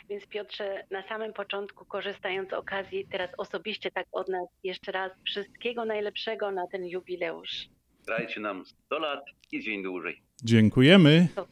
Więc 0.10 0.28
Piotrze, 0.28 0.84
na 0.92 1.04
samym 1.08 1.34
początku, 1.34 1.86
korzystając 1.86 2.50
z 2.50 2.54
okazji, 2.54 3.08
teraz 3.12 3.30
osobiście 3.38 3.92
tak 3.92 4.08
od 4.12 4.28
nas 4.30 4.48
jeszcze 4.64 4.92
raz 4.92 5.12
wszystkiego 5.26 5.86
najlepszego 5.86 6.52
na 6.52 6.68
ten 6.68 6.86
jubileusz. 6.86 7.66
Dajcie 8.08 8.40
nam 8.40 8.66
100 8.66 9.00
lat 9.00 9.24
i 9.52 9.60
dzień 9.64 9.84
dłużej. 9.84 10.22
Dziękujemy. 10.44 11.28
Tak. 11.36 11.46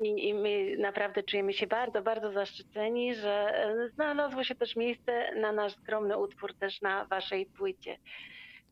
I, 0.00 0.28
I 0.28 0.34
my 0.34 0.76
naprawdę 0.78 1.22
czujemy 1.22 1.52
się 1.52 1.66
bardzo, 1.66 2.02
bardzo 2.02 2.32
zaszczyceni, 2.32 3.14
że 3.14 3.32
e, 3.54 3.88
znalazło 3.88 4.44
się 4.44 4.54
też 4.54 4.76
miejsce 4.76 5.34
na 5.40 5.52
nasz 5.52 5.72
skromny 5.76 6.18
utwór 6.18 6.54
też 6.54 6.80
na 6.80 7.04
waszej 7.04 7.46
płycie. 7.46 7.96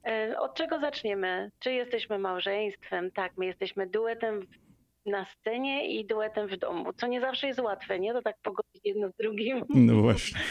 E, 0.06 0.38
Od 0.40 0.54
czego 0.54 0.80
zaczniemy? 0.80 1.50
Czy 1.58 1.72
jesteśmy 1.72 2.18
małżeństwem? 2.18 3.10
Tak, 3.10 3.32
my 3.36 3.46
jesteśmy 3.46 3.86
duetem 3.86 4.40
w- 4.40 4.69
na 5.06 5.24
scenie 5.24 5.88
i 5.88 6.06
duetem 6.06 6.48
w 6.48 6.56
domu, 6.56 6.92
co 6.92 7.06
nie 7.06 7.20
zawsze 7.20 7.46
jest 7.46 7.60
łatwe, 7.60 8.00
nie? 8.00 8.12
To 8.12 8.22
tak 8.22 8.36
pogodzić 8.42 8.80
jedno 8.84 9.10
z 9.10 9.16
drugim. 9.16 9.64
No 9.68 9.94
właśnie. 9.94 10.40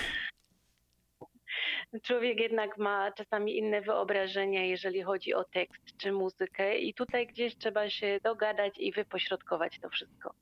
Człowiek 2.03 2.39
jednak 2.39 2.77
ma 2.77 3.11
czasami 3.11 3.57
inne 3.57 3.81
wyobrażenia, 3.81 4.65
jeżeli 4.65 5.01
chodzi 5.01 5.33
o 5.33 5.43
tekst 5.43 5.97
czy 5.97 6.11
muzykę 6.11 6.77
i 6.77 6.93
tutaj 6.93 7.27
gdzieś 7.27 7.57
trzeba 7.57 7.89
się 7.89 8.19
dogadać 8.23 8.79
i 8.79 8.91
wypośrodkować 8.91 9.79
to 9.79 9.89
wszystko. 9.89 10.33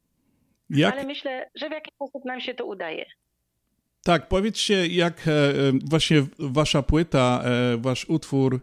Jak, 0.70 0.94
Ale 0.94 1.04
myślę, 1.04 1.50
że 1.56 1.70
w 1.70 1.72
jakiś 1.72 1.94
sposób 1.94 2.26
nam 2.26 2.42
się 2.42 2.54
to 2.54 2.66
udaje. 2.66 3.06
Tak, 4.04 4.28
powiedzcie, 4.28 4.88
jak 4.88 5.28
e, 5.28 5.32
e, 5.32 5.54
właśnie 5.90 6.18
wasza 6.40 6.84
płyta, 6.84 7.44
e, 7.44 7.78
wasz 7.78 8.10
utwór 8.10 8.60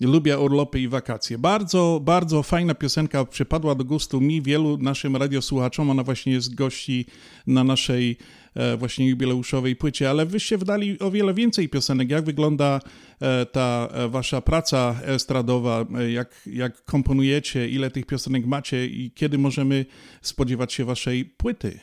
Lubię 0.00 0.38
urlopy 0.38 0.80
i 0.80 0.88
wakacje. 0.88 1.38
Bardzo, 1.38 2.00
bardzo 2.02 2.42
fajna 2.42 2.74
piosenka 2.74 3.24
przypadła 3.24 3.74
do 3.74 3.84
gustu 3.84 4.20
mi, 4.20 4.42
wielu 4.42 4.78
naszym 4.78 5.16
radiosłuchaczom. 5.16 5.90
Ona 5.90 6.02
właśnie 6.02 6.32
jest 6.32 6.54
gości 6.54 7.06
na 7.46 7.64
naszej 7.64 8.16
e, 8.54 8.76
właśnie 8.76 9.08
jubileuszowej 9.08 9.76
płycie, 9.76 10.10
ale 10.10 10.26
wyście 10.26 10.58
wydali 10.58 10.98
o 10.98 11.10
wiele 11.10 11.34
więcej 11.34 11.68
piosenek. 11.68 12.10
Jak 12.10 12.24
wygląda 12.24 12.80
e, 13.20 13.46
ta 13.46 13.88
e, 13.92 14.08
wasza 14.08 14.40
praca 14.40 15.00
estradowa? 15.04 15.86
Jak, 16.08 16.42
jak 16.46 16.84
komponujecie? 16.84 17.68
Ile 17.68 17.90
tych 17.90 18.06
piosenek 18.06 18.46
macie 18.46 18.86
i 18.86 19.10
kiedy 19.10 19.38
możemy 19.38 19.86
spodziewać 20.22 20.72
się 20.72 20.84
waszej 20.84 21.24
płyty? 21.24 21.80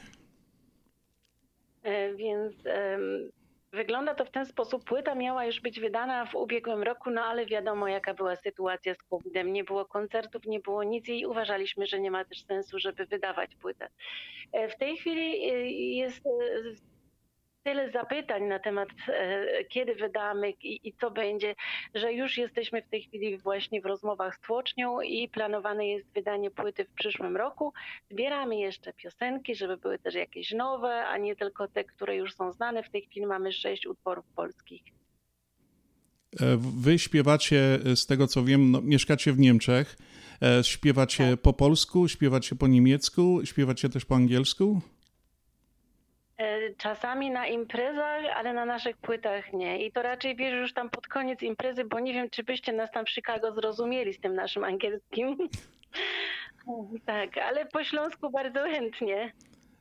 Więc 2.17 2.54
em, 2.65 3.32
wygląda 3.74 4.16
to 4.16 4.26
w 4.26 4.32
ten 4.32 4.46
sposób. 4.46 4.84
Płyta 4.84 5.16
miała 5.16 5.46
już 5.46 5.62
być 5.62 5.80
wydana 5.80 6.26
w 6.26 6.36
ubiegłym 6.36 6.84
roku, 6.84 7.10
no 7.10 7.22
ale 7.22 7.46
wiadomo 7.46 7.88
jaka 7.88 8.14
była 8.14 8.36
sytuacja 8.36 8.96
z 8.96 9.04
COVID-em. 9.04 9.54
Nie 9.54 9.64
było 9.64 9.86
koncertów, 9.86 10.46
nie 10.46 10.60
było 10.60 10.84
nic 10.84 11.10
i 11.10 11.26
uważaliśmy, 11.26 11.86
że 11.88 12.00
nie 12.00 12.12
ma 12.12 12.26
też 12.26 12.44
sensu, 12.46 12.80
żeby 12.80 13.06
wydawać 13.06 13.56
płytę. 13.56 13.90
E, 14.52 14.70
W 14.70 14.78
tej 14.78 14.98
chwili 14.98 15.50
e, 15.50 15.72
jest 15.72 16.26
e, 16.26 16.90
tyle 17.63 17.91
zapytań 17.91 18.43
na 18.43 18.60
temat 18.60 18.89
e, 19.08 19.65
kiedy 19.65 19.95
wydamy 19.95 20.52
i, 20.52 20.88
i 20.88 20.93
co 20.93 21.12
będzie, 21.12 21.56
że 21.95 22.13
już 22.13 22.38
jesteśmy 22.38 22.82
w 22.82 22.89
tej 22.89 23.02
chwili 23.02 23.38
właśnie 23.38 23.82
w 23.82 23.86
rozmowach 23.86 24.36
z 24.36 24.39
tłocznią 24.39 25.02
i 25.02 25.30
planowane 25.30 25.88
jest 25.88 26.13
wydanie 26.13 26.52
płyty 26.52 26.86
w 26.86 26.93
przyszłym 26.93 27.38
roku. 27.38 27.74
Zbieramy 28.12 28.58
jeszcze 28.58 28.93
piosenki, 28.93 29.56
żeby 29.56 29.78
były 29.78 30.00
też 30.00 30.15
jakieś 30.15 30.52
nowe, 30.52 31.06
a 31.06 31.17
nie 31.17 31.36
tylko 31.36 31.67
te, 31.67 31.84
które 31.84 32.15
już 32.15 32.36
są 32.36 32.52
znane. 32.52 32.84
W 32.84 32.89
tej 32.89 33.02
chwili 33.02 33.26
mamy 33.26 33.52
sześć 33.52 33.88
utworów 33.88 34.26
polskich. 34.36 34.82
E, 36.39 36.58
Wy 36.58 37.00
śpiewacie, 37.00 37.80
e, 37.86 37.95
z 37.95 38.06
tego 38.06 38.28
co 38.28 38.43
wiem, 38.43 38.71
no, 38.71 38.82
mieszkacie 38.82 39.34
w 39.34 39.39
Niemczech. 39.39 39.97
Śpiewacie 40.62 41.38
po 41.38 41.54
polsku, 41.54 42.08
śpiewacie 42.08 42.56
po 42.56 42.67
niemiecku, 42.67 43.41
śpiewacie 43.43 43.89
też 43.89 44.06
po 44.06 44.15
angielsku? 44.15 44.82
E, 46.41 46.73
Czasami 46.77 47.32
na 47.32 47.47
imprezach, 47.47 48.23
ale 48.36 48.54
na 48.54 48.65
naszych 48.65 48.97
płytach 48.97 49.54
nie. 49.54 49.86
I 49.86 49.91
to 49.91 50.01
raczej 50.01 50.36
wiesz 50.36 50.54
już 50.54 50.73
tam 50.73 50.89
pod 50.89 51.08
koniec 51.08 51.41
imprezy, 51.41 51.86
bo 51.86 51.99
nie 51.99 52.13
wiem, 52.13 52.30
czy 52.30 52.43
byście 52.43 52.73
nas 52.73 52.91
tam 52.91 53.06
w 53.06 53.10
Chicago 53.10 53.51
zrozumieli 53.51 54.13
z 54.13 54.19
tym 54.19 54.36
naszym 54.36 54.63
angielskim. 54.63 55.38
tak, 57.06 57.38
ale 57.38 57.65
po 57.65 57.84
śląsku 57.84 58.30
bardzo 58.30 58.63
chętnie. 58.63 59.32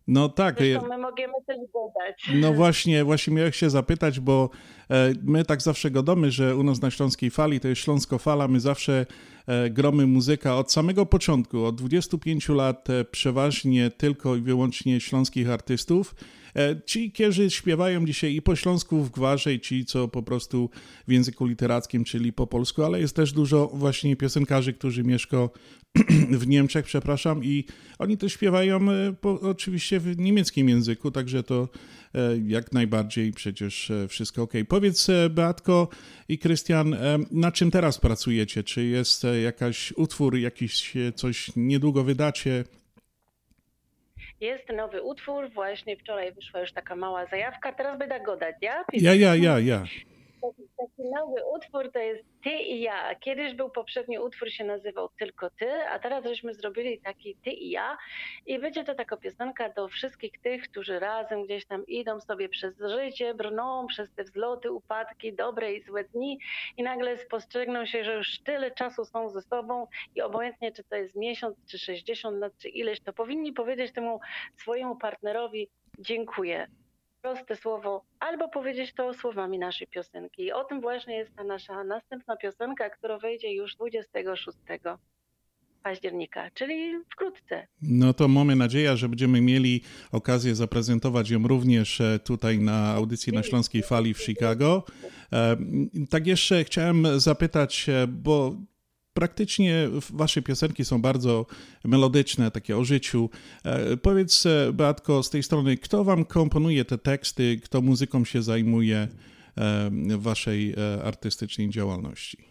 No 0.09 0.29
tak. 0.29 0.59
Zresztą 0.59 0.89
my 0.89 0.99
możemy 0.99 1.33
też 1.47 1.57
dodać. 1.75 2.41
No 2.41 2.53
właśnie, 2.53 3.05
właśnie 3.05 3.35
miałem 3.35 3.53
się 3.53 3.71
zapytać, 3.71 4.21
bo 4.21 4.51
e, 4.91 5.13
my 5.23 5.45
tak 5.45 5.63
zawsze 5.63 5.91
godamy, 5.91 6.31
że 6.31 6.57
u 6.57 6.63
nas 6.63 6.83
na 6.83 6.91
Śląskiej 6.91 7.31
Fali 7.31 7.61
to 7.61 7.69
jest 7.69 7.83
Śląsko 7.83 8.19
Fala, 8.19 8.49
my 8.49 8.61
zawsze 8.61 9.07
e, 9.47 9.71
gromy 9.71 10.07
muzyka 10.07 10.57
od 10.57 10.73
samego 10.73 11.07
początku, 11.07 11.65
od 11.65 11.77
25 11.77 12.49
lat 12.49 12.91
e, 12.91 13.05
przeważnie 13.05 13.91
tylko 13.91 14.37
i 14.37 14.41
wyłącznie 14.41 15.01
śląskich 15.01 15.51
artystów. 15.51 16.15
Ci, 16.87 17.13
którzy 17.13 17.51
śpiewają 17.51 18.07
dzisiaj 18.07 18.35
i 18.35 18.43
po 18.43 18.57
śląsku 18.57 19.03
w 19.03 19.11
gwarze, 19.11 19.55
i 19.55 19.61
ci, 19.61 19.85
co 19.85 20.09
po 20.09 20.23
prostu 20.23 20.71
w 21.09 21.13
języku 21.13 21.47
literackim, 21.47 22.05
czyli 22.05 22.33
po 22.33 22.47
polsku, 22.47 22.83
ale 22.83 23.01
jest 23.01 23.17
też 23.17 23.33
dużo 23.33 23.71
właśnie 23.75 24.17
piosenkarzy, 24.17 24.73
którzy 24.73 25.05
mieszkają 25.05 25.49
w 26.43 26.47
Niemczech, 26.47 26.85
przepraszam, 26.85 27.45
i 27.45 27.65
oni 27.99 28.19
też 28.19 28.33
śpiewają 28.33 28.77
e, 28.77 29.13
po, 29.21 29.41
oczywiście 29.41 30.01
w 30.01 30.19
niemieckim 30.19 30.69
języku, 30.69 31.11
także 31.11 31.43
to 31.43 31.69
e, 32.15 32.19
jak 32.47 32.73
najbardziej 32.73 33.33
przecież 33.33 33.91
e, 33.91 34.09
wszystko 34.09 34.43
ok. 34.43 34.53
Powiedz, 34.69 35.11
Beatko 35.31 35.89
i 36.29 36.39
Krystian, 36.39 36.97
na 37.31 37.53
czym 37.53 37.71
teraz 37.71 37.99
pracujecie? 37.99 38.63
Czy 38.63 38.85
jest 38.85 39.27
jakaś 39.45 39.93
utwór, 39.93 40.37
jakiś 40.37 40.95
coś 41.15 41.57
niedługo 41.57 42.05
wydacie? 42.05 42.65
Jest 44.41 44.69
nowy 44.77 45.03
utwór, 45.03 45.51
właśnie 45.55 45.97
wczoraj 45.97 46.33
wyszła 46.33 46.61
już 46.61 46.73
taka 46.73 46.97
mała 46.97 47.27
zajawka, 47.27 47.73
teraz 47.73 47.99
będę 47.99 48.21
go 48.21 48.37
dać, 48.37 48.57
ja? 48.63 48.85
Ja, 48.93 49.15
ja, 49.15 49.37
ja, 49.37 49.61
ja. 49.61 49.85
Taki, 50.43 50.69
taki 50.79 51.11
nowy 51.11 51.41
utwór 51.55 51.93
to 51.93 51.99
jest 51.99 52.25
Ty 52.43 52.51
i 52.51 52.81
ja. 52.81 53.15
Kiedyś 53.15 53.55
był 53.55 53.71
poprzedni 53.71 54.19
utwór, 54.19 54.51
się 54.51 54.65
nazywał 54.65 55.09
Tylko 55.19 55.51
Ty, 55.51 55.73
a 55.89 55.99
teraz 55.99 56.25
żeśmy 56.25 56.55
zrobili 56.55 57.01
taki 57.01 57.37
Ty 57.45 57.51
i 57.51 57.71
ja. 57.71 57.99
I 58.47 58.59
będzie 58.59 58.85
to 58.85 58.95
taka 58.95 59.17
piosenka 59.17 59.69
do 59.69 59.89
wszystkich 59.89 60.33
tych, 60.43 60.63
którzy 60.63 60.99
razem 60.99 61.45
gdzieś 61.45 61.67
tam 61.67 61.87
idą 61.87 62.21
sobie 62.21 62.49
przez 62.49 62.79
życie, 62.79 63.35
brną 63.35 63.87
przez 63.87 64.13
te 64.13 64.25
wzloty, 64.25 64.73
upadki, 64.73 65.33
dobre 65.33 65.75
i 65.75 65.83
złe 65.83 66.05
dni 66.05 66.39
i 66.77 66.83
nagle 66.83 67.19
spostrzegną 67.19 67.87
się, 67.87 68.05
że 68.05 68.15
już 68.15 68.39
tyle 68.39 68.71
czasu 68.71 69.05
są 69.05 69.29
ze 69.29 69.43
sobą 69.43 69.87
i 70.15 70.23
obojętnie, 70.23 70.73
czy 70.73 70.85
to 70.85 70.97
jest 70.97 71.17
miesiąc, 71.17 71.57
czy 71.67 71.79
60 71.79 72.39
lat, 72.39 72.53
czy 72.59 72.69
ileś, 72.69 73.01
to 73.01 73.13
powinni 73.13 73.53
powiedzieć 73.53 73.93
temu 73.93 74.21
swojemu 74.57 74.97
partnerowi 74.97 75.69
dziękuję 75.99 76.67
proste 77.23 77.57
słowo, 77.57 78.05
albo 78.21 78.49
powiedzieć 78.49 78.95
to 78.95 79.15
słowami 79.15 79.59
naszej 79.59 79.87
piosenki. 79.87 80.43
I 80.43 80.53
o 80.53 80.65
tym 80.65 80.81
właśnie 80.81 81.17
jest 81.17 81.37
ta 81.37 81.45
nasza 81.45 81.85
następna 81.85 82.37
piosenka, 82.37 82.91
która 82.91 83.19
wejdzie 83.19 83.55
już 83.55 83.77
26. 83.77 84.59
października, 85.83 86.51
czyli 86.55 86.93
wkrótce. 87.13 87.67
No 87.83 88.15
to 88.15 88.29
mamy 88.29 88.57
nadzieję, 88.57 88.97
że 88.97 89.09
będziemy 89.09 89.41
mieli 89.41 89.83
okazję 90.13 90.55
zaprezentować 90.55 91.31
ją 91.31 91.49
również 91.49 92.01
e, 92.01 92.19
tutaj 92.19 92.59
na 92.59 92.95
audycji 92.95 93.33
na 93.33 93.43
Śląskiej 93.43 93.83
Fali 93.83 94.15
w 94.15 94.23
Chicago. 94.23 94.85
E, 95.33 95.57
tak 96.11 96.27
jeszcze 96.27 96.65
chciałem 96.65 97.21
zapytać, 97.21 97.89
e, 97.89 98.07
bo 98.07 98.57
praktycznie 99.21 99.89
wasze 100.11 100.43
piosenki 100.43 100.85
są 100.85 101.03
bardzo 101.03 101.47
melodyczne, 101.85 102.51
takie 102.51 102.77
o 102.77 102.85
życiu. 102.85 103.31
Powiedz, 104.03 104.45
Beatko, 104.73 105.23
z 105.23 105.31
tej 105.31 105.43
strony, 105.43 105.77
kto 105.77 106.05
wam 106.05 106.25
komponuje 106.25 106.85
te 106.85 106.99
teksty, 106.99 107.61
kto 107.65 107.81
muzyką 107.83 108.25
się 108.25 108.43
zajmuje 108.43 109.09
w 109.57 110.23
waszej 110.23 110.75
artystycznej 111.05 111.71
działalności? 111.71 112.50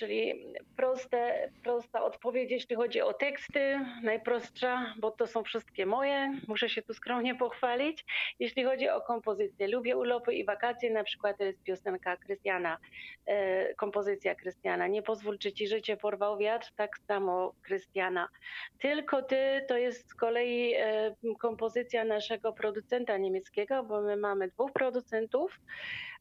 Czyli 0.00 0.44
proste, 0.76 1.50
prosta 1.62 2.04
odpowiedź, 2.04 2.50
jeśli 2.50 2.76
chodzi 2.76 3.00
o 3.00 3.12
teksty, 3.12 3.80
najprostsza, 4.02 4.94
bo 4.98 5.10
to 5.10 5.26
są 5.26 5.42
wszystkie 5.42 5.86
moje, 5.86 6.38
muszę 6.48 6.68
się 6.68 6.82
tu 6.82 6.94
skromnie 6.94 7.34
pochwalić. 7.34 8.04
Jeśli 8.38 8.64
chodzi 8.64 8.88
o 8.88 9.00
kompozycję, 9.00 9.68
lubię 9.68 9.96
urlopy 9.96 10.34
i 10.34 10.44
wakacje, 10.44 10.90
na 10.90 11.04
przykład 11.04 11.38
to 11.38 11.44
jest 11.44 11.62
piosenka 11.62 12.16
Krystiana, 12.16 12.78
e, 13.26 13.74
kompozycja 13.74 14.34
Krystiana. 14.34 14.86
Nie 14.86 15.02
pozwól, 15.02 15.38
czy 15.38 15.52
ci 15.52 15.68
życie 15.68 15.96
porwał 15.96 16.38
wiatr, 16.38 16.72
tak 16.76 16.98
samo 16.98 17.54
Krystiana. 17.62 18.28
Tylko 18.78 19.22
ty 19.22 19.64
to 19.68 19.76
jest 19.76 20.08
z 20.08 20.14
kolei 20.14 20.74
e, 20.76 21.14
kompozycja 21.38 22.04
naszego 22.04 22.52
producenta 22.52 23.18
niemieckiego, 23.18 23.82
bo 23.82 24.00
my 24.00 24.16
mamy 24.16 24.48
dwóch 24.48 24.72
producentów 24.72 25.60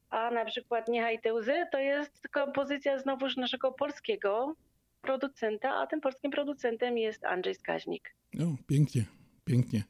a 0.09 0.31
na 0.31 0.45
przykład 0.45 0.87
Niechaj 0.87 1.19
te 1.21 1.33
łzy 1.33 1.65
to 1.71 1.79
jest 1.79 2.27
kompozycja 2.27 2.99
znowuż 2.99 3.37
naszego 3.37 3.71
polskiego 3.71 4.55
producenta, 5.01 5.75
a 5.75 5.87
tym 5.87 6.01
polskim 6.01 6.31
producentem 6.31 6.97
jest 6.97 7.25
Andrzej 7.25 7.55
Skaźnik. 7.55 8.15
O, 8.39 8.55
pięknie, 8.67 9.05
pięknie. 9.45 9.83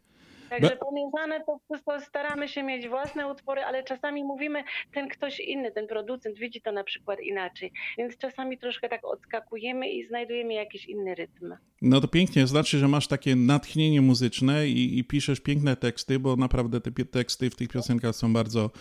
Także 0.50 0.70
Be- 0.70 0.78
pomieszane 0.78 1.46
to 1.46 1.60
wszystko 1.66 2.02
staramy 2.02 2.48
się 2.48 2.64
mieć 2.64 2.88
własne 2.88 3.28
utwory, 3.28 3.62
ale 3.62 3.84
czasami 3.84 4.24
mówimy, 4.24 4.64
ten 4.94 5.08
ktoś 5.08 5.40
inny, 5.40 5.72
ten 5.72 5.88
producent 5.88 6.38
widzi 6.38 6.62
to 6.62 6.72
na 6.72 6.84
przykład 6.84 7.20
inaczej. 7.20 7.72
Więc 7.98 8.18
czasami 8.18 8.58
troszkę 8.58 8.90
tak 8.90 9.06
odskakujemy 9.06 9.90
i 9.90 10.08
znajdujemy 10.08 10.54
jakiś 10.54 10.86
inny 10.86 11.16
rytm. 11.16 11.54
No 11.82 12.02
to 12.02 12.08
pięknie, 12.08 12.48
znaczy, 12.48 12.78
że 12.78 12.88
masz 12.88 13.08
takie 13.08 13.36
natchnienie 13.36 14.02
muzyczne 14.02 14.68
i, 14.68 15.00
i 15.00 15.04
piszesz 15.04 15.40
piękne 15.40 15.76
teksty, 15.76 16.20
bo 16.20 16.36
naprawdę 16.36 16.82
te 16.82 16.92
teksty 16.92 17.50
w 17.50 17.56
tych 17.56 17.70
piosenkach 17.70 18.16
są 18.16 18.34
bardzo 18.34 18.72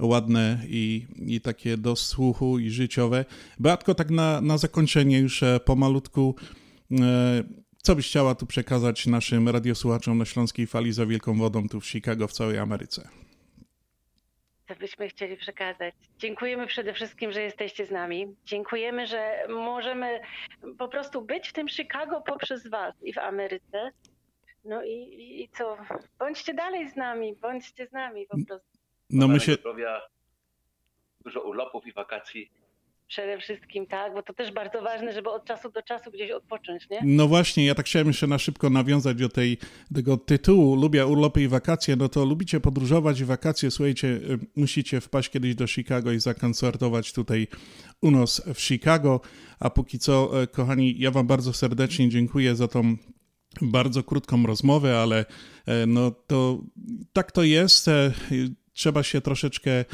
ładne 0.00 0.58
i, 0.68 1.06
i 1.26 1.40
takie 1.40 1.76
do 1.76 1.96
słuchu 1.96 2.58
i 2.58 2.70
życiowe. 2.70 3.24
Beatko, 3.58 3.94
tak 3.94 4.10
na, 4.10 4.40
na 4.40 4.58
zakończenie 4.58 5.18
już 5.18 5.42
e, 5.42 5.60
pomalutku, 5.60 6.34
e, 7.00 7.42
co 7.88 7.96
byś 7.96 8.08
chciała 8.08 8.34
tu 8.34 8.46
przekazać 8.46 9.06
naszym 9.06 9.48
radiosłuchaczom 9.48 10.18
na 10.18 10.24
Śląskiej 10.24 10.66
Fali 10.66 10.92
za 10.92 11.06
Wielką 11.06 11.38
Wodą 11.38 11.68
tu 11.68 11.80
w 11.80 11.86
Chicago, 11.86 12.28
w 12.28 12.32
całej 12.32 12.58
Ameryce? 12.58 13.08
Co 14.68 14.74
byśmy 14.74 15.08
chcieli 15.08 15.36
przekazać? 15.36 15.94
Dziękujemy 16.18 16.66
przede 16.66 16.94
wszystkim, 16.94 17.32
że 17.32 17.42
jesteście 17.42 17.86
z 17.86 17.90
nami. 17.90 18.36
Dziękujemy, 18.44 19.06
że 19.06 19.46
możemy 19.48 20.20
po 20.78 20.88
prostu 20.88 21.22
być 21.22 21.48
w 21.48 21.52
tym 21.52 21.68
Chicago 21.68 22.20
poprzez 22.20 22.70
Was 22.70 22.94
i 23.02 23.12
w 23.12 23.18
Ameryce. 23.18 23.90
No 24.64 24.84
i, 24.84 25.42
i 25.42 25.48
co? 25.58 25.76
Bądźcie 26.18 26.54
dalej 26.54 26.90
z 26.90 26.96
nami, 26.96 27.36
bądźcie 27.36 27.86
z 27.86 27.92
nami 27.92 28.26
po 28.26 28.36
prostu. 28.46 28.78
No 29.10 29.28
my 29.28 29.40
się... 29.40 29.52
Zdrowia, 29.52 30.00
dużo 31.24 31.40
urlopów 31.40 31.86
i 31.86 31.92
wakacji. 31.92 32.50
Przede 33.08 33.38
wszystkim 33.38 33.86
tak, 33.86 34.14
bo 34.14 34.22
to 34.22 34.34
też 34.34 34.52
bardzo 34.52 34.82
ważne, 34.82 35.12
żeby 35.12 35.30
od 35.30 35.44
czasu 35.44 35.70
do 35.70 35.82
czasu 35.82 36.10
gdzieś 36.10 36.30
odpocząć, 36.30 36.90
nie? 36.90 37.00
No 37.04 37.28
właśnie, 37.28 37.66
ja 37.66 37.74
tak 37.74 37.86
chciałem 37.86 38.08
jeszcze 38.08 38.26
na 38.26 38.38
szybko 38.38 38.70
nawiązać 38.70 39.16
do 39.16 39.28
tej, 39.28 39.58
tego 39.94 40.16
tytułu. 40.16 40.76
Lubię 40.76 41.06
urlopy 41.06 41.42
i 41.42 41.48
wakacje, 41.48 41.96
no 41.96 42.08
to 42.08 42.24
lubicie 42.24 42.60
podróżować 42.60 43.20
i 43.20 43.24
wakacje, 43.24 43.70
słuchajcie, 43.70 44.08
y, 44.08 44.38
musicie 44.56 45.00
wpaść 45.00 45.30
kiedyś 45.30 45.54
do 45.54 45.66
Chicago 45.66 46.12
i 46.12 46.20
zakoncertować 46.20 47.12
tutaj 47.12 47.46
u 48.02 48.10
nas 48.10 48.42
w 48.54 48.60
Chicago, 48.60 49.20
a 49.60 49.70
póki 49.70 49.98
co, 49.98 50.42
y, 50.42 50.46
kochani, 50.46 50.98
ja 50.98 51.10
wam 51.10 51.26
bardzo 51.26 51.52
serdecznie 51.52 52.08
dziękuję 52.08 52.56
za 52.56 52.68
tą 52.68 52.96
bardzo 53.62 54.02
krótką 54.02 54.46
rozmowę, 54.46 54.98
ale 54.98 55.20
y, 55.20 55.86
no 55.86 56.10
to 56.10 56.58
tak 57.12 57.32
to 57.32 57.42
jest. 57.42 57.90
Trzeba 58.72 59.02
się 59.02 59.20
troszeczkę 59.20 59.84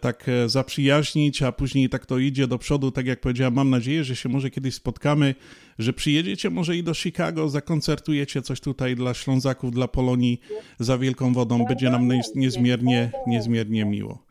tak 0.00 0.28
e, 0.28 0.48
zaprzyjaźnić, 0.48 1.42
a 1.42 1.52
później 1.52 1.88
tak 1.88 2.06
to 2.06 2.18
idzie 2.18 2.46
do 2.46 2.58
przodu. 2.58 2.90
Tak 2.90 3.06
jak 3.06 3.20
powiedziałem, 3.20 3.54
mam 3.54 3.70
nadzieję, 3.70 4.04
że 4.04 4.16
się 4.16 4.28
może 4.28 4.50
kiedyś 4.50 4.74
spotkamy, 4.74 5.34
że 5.78 5.92
przyjedziecie 5.92 6.50
może 6.50 6.76
i 6.76 6.82
do 6.82 6.94
Chicago, 6.94 7.48
zakoncertujecie 7.48 8.42
coś 8.42 8.60
tutaj 8.60 8.96
dla 8.96 9.14
Ślązaków, 9.14 9.72
dla 9.72 9.88
Polonii 9.88 10.40
za 10.78 10.98
Wielką 10.98 11.32
Wodą. 11.32 11.64
Będzie 11.64 11.90
nam 11.90 12.08
niezmiernie, 12.34 13.12
niezmiernie 13.26 13.84
miło. 13.84 14.24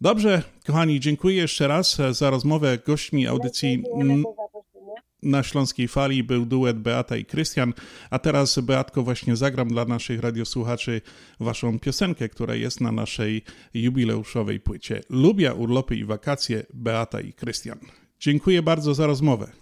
Dobrze, 0.00 0.42
kochani, 0.66 1.00
dziękuję 1.00 1.36
jeszcze 1.36 1.68
raz 1.68 2.00
e, 2.00 2.14
za 2.14 2.30
rozmowę. 2.30 2.78
Gośćmi 2.86 3.26
audycji 3.26 3.82
na 5.26 5.42
Śląskiej 5.42 5.88
Fali 5.88 6.24
był 6.24 6.46
duet 6.46 6.78
Beata 6.78 7.16
i 7.16 7.24
Krystian, 7.24 7.72
a 8.10 8.18
teraz 8.18 8.58
Beatko 8.58 9.02
właśnie 9.02 9.36
zagram 9.36 9.68
dla 9.68 9.84
naszych 9.84 10.20
radiosłuchaczy 10.20 11.00
waszą 11.40 11.78
piosenkę, 11.78 12.28
która 12.28 12.54
jest 12.54 12.80
na 12.80 12.92
naszej 12.92 13.42
jubileuszowej 13.74 14.60
płycie. 14.60 15.00
Lubię 15.10 15.54
urlopy 15.54 15.96
i 15.96 16.04
wakacje 16.04 16.66
Beata 16.74 17.20
i 17.20 17.32
Krystian. 17.32 17.78
Dziękuję 18.20 18.62
bardzo 18.62 18.94
za 18.94 19.06
rozmowę. 19.06 19.52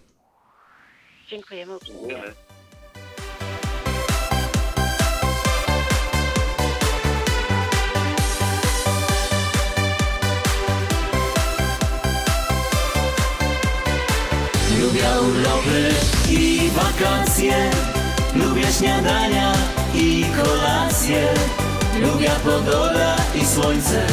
Dziękujemy. 1.29 1.73
Dziękujemy. 1.85 2.44
Lubię 14.85 15.09
urlopy 15.21 15.89
i 16.29 16.69
wakacje. 16.75 17.71
Lubię 18.35 18.73
śniadania 18.79 19.53
i 19.95 20.25
kolacje. 20.43 21.27
Lubię 22.01 22.31
pogoda 22.43 23.15
i 23.35 23.45
słońce. 23.45 24.07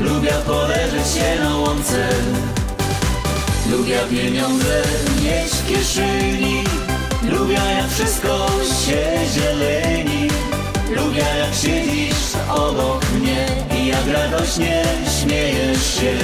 Lubię 0.00 0.32
poleżeć 0.46 1.14
się 1.14 1.44
na 1.44 1.56
łące. 1.56 2.08
Lubię 3.70 4.00
pieniądze 4.10 4.82
mieć 5.22 5.52
w 5.52 5.68
kieszeni. 5.68 6.64
Lubię 7.22 7.60
jak 7.78 7.90
wszystko 7.90 8.48
się 8.86 9.18
zieleni. 9.34 10.28
Lubię 10.96 11.24
jak 11.38 11.54
siedzisz 11.54 12.36
obok 12.50 13.04
mnie 13.20 13.46
I 13.78 13.86
jak 13.86 14.06
radośnie 14.06 14.84
śmiejesz 15.20 15.94
się 15.94 16.18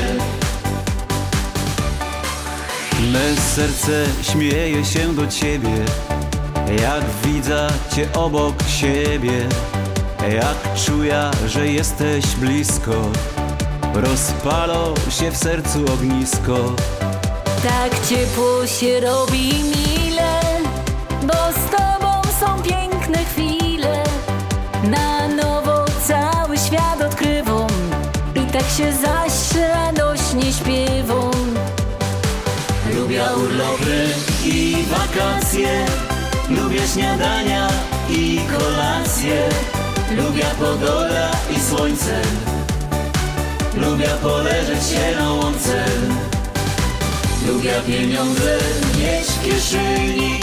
Me 3.01 3.37
serce 3.37 4.07
śmieje 4.23 4.85
się 4.85 5.15
do 5.15 5.27
ciebie 5.27 5.85
Jak 6.83 7.05
widzę 7.25 7.69
cię 7.95 8.09
obok 8.15 8.55
siebie 8.69 9.49
Jak 10.33 10.85
czuję, 10.87 11.31
że 11.47 11.69
jesteś 11.69 12.27
blisko. 12.27 12.93
Rozpalo 13.95 14.95
się 15.11 15.31
w 15.31 15.37
sercu 15.37 15.85
ognisko. 15.93 16.73
Tak 17.63 18.07
ciepło 18.09 18.67
się 18.67 19.01
robi 19.01 19.49
mile 19.49 20.41
Bo 21.23 21.33
z 21.33 21.71
tobą 21.71 22.23
są 22.41 22.63
piękne 22.63 23.25
chwile. 23.25 24.05
Na 24.85 25.29
nowo 25.29 25.85
cały 26.07 26.59
świat 26.59 27.01
odkrywam 27.01 27.71
I 28.35 28.53
tak 28.53 28.65
się 28.77 28.93
zaś 28.93 29.63
radośnie 29.69 30.53
śpiewam 30.53 30.90
Lubię 33.11 33.25
urlopy 33.37 34.07
i 34.45 34.77
wakacje. 34.91 35.87
Lubię 36.51 36.81
śniadania 36.95 37.69
i 38.11 38.41
kolacje. 38.59 39.49
Lubię 40.17 40.45
pogoda 40.59 41.31
i 41.57 41.61
słońce. 41.61 42.23
Lubię 43.77 44.09
poleżeć 44.23 44.87
się 44.87 45.17
na 45.17 45.33
łące. 45.33 45.85
Lubię 47.49 47.73
pieniądze 47.87 48.59
mieć 48.99 49.27
w 49.27 49.45
kieszeni. 49.45 50.41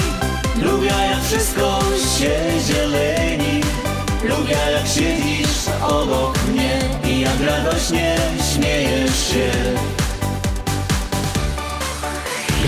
Lubię 0.61 0.93
jak 1.11 1.23
wszystko 1.23 1.79
się 2.17 2.35
zieleni. 2.67 3.61
Lubię 4.23 4.57
jak 4.71 4.87
siedzisz 4.87 5.67
obok 5.83 6.37
mnie 6.47 6.79
I 7.05 7.19
jak 7.19 7.41
radośnie 7.41 8.17
śmiejesz 8.53 9.27
się 9.27 9.51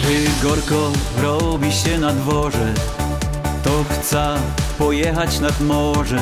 gdy 0.10 0.26
gorko 0.44 0.92
robi 1.22 1.74
się 1.74 1.98
na 1.98 2.14
dworze 2.14 2.74
To 3.64 3.70
chcę 3.90 4.36
pojechać 4.78 5.40
nad 5.40 5.62
morze 5.62 6.20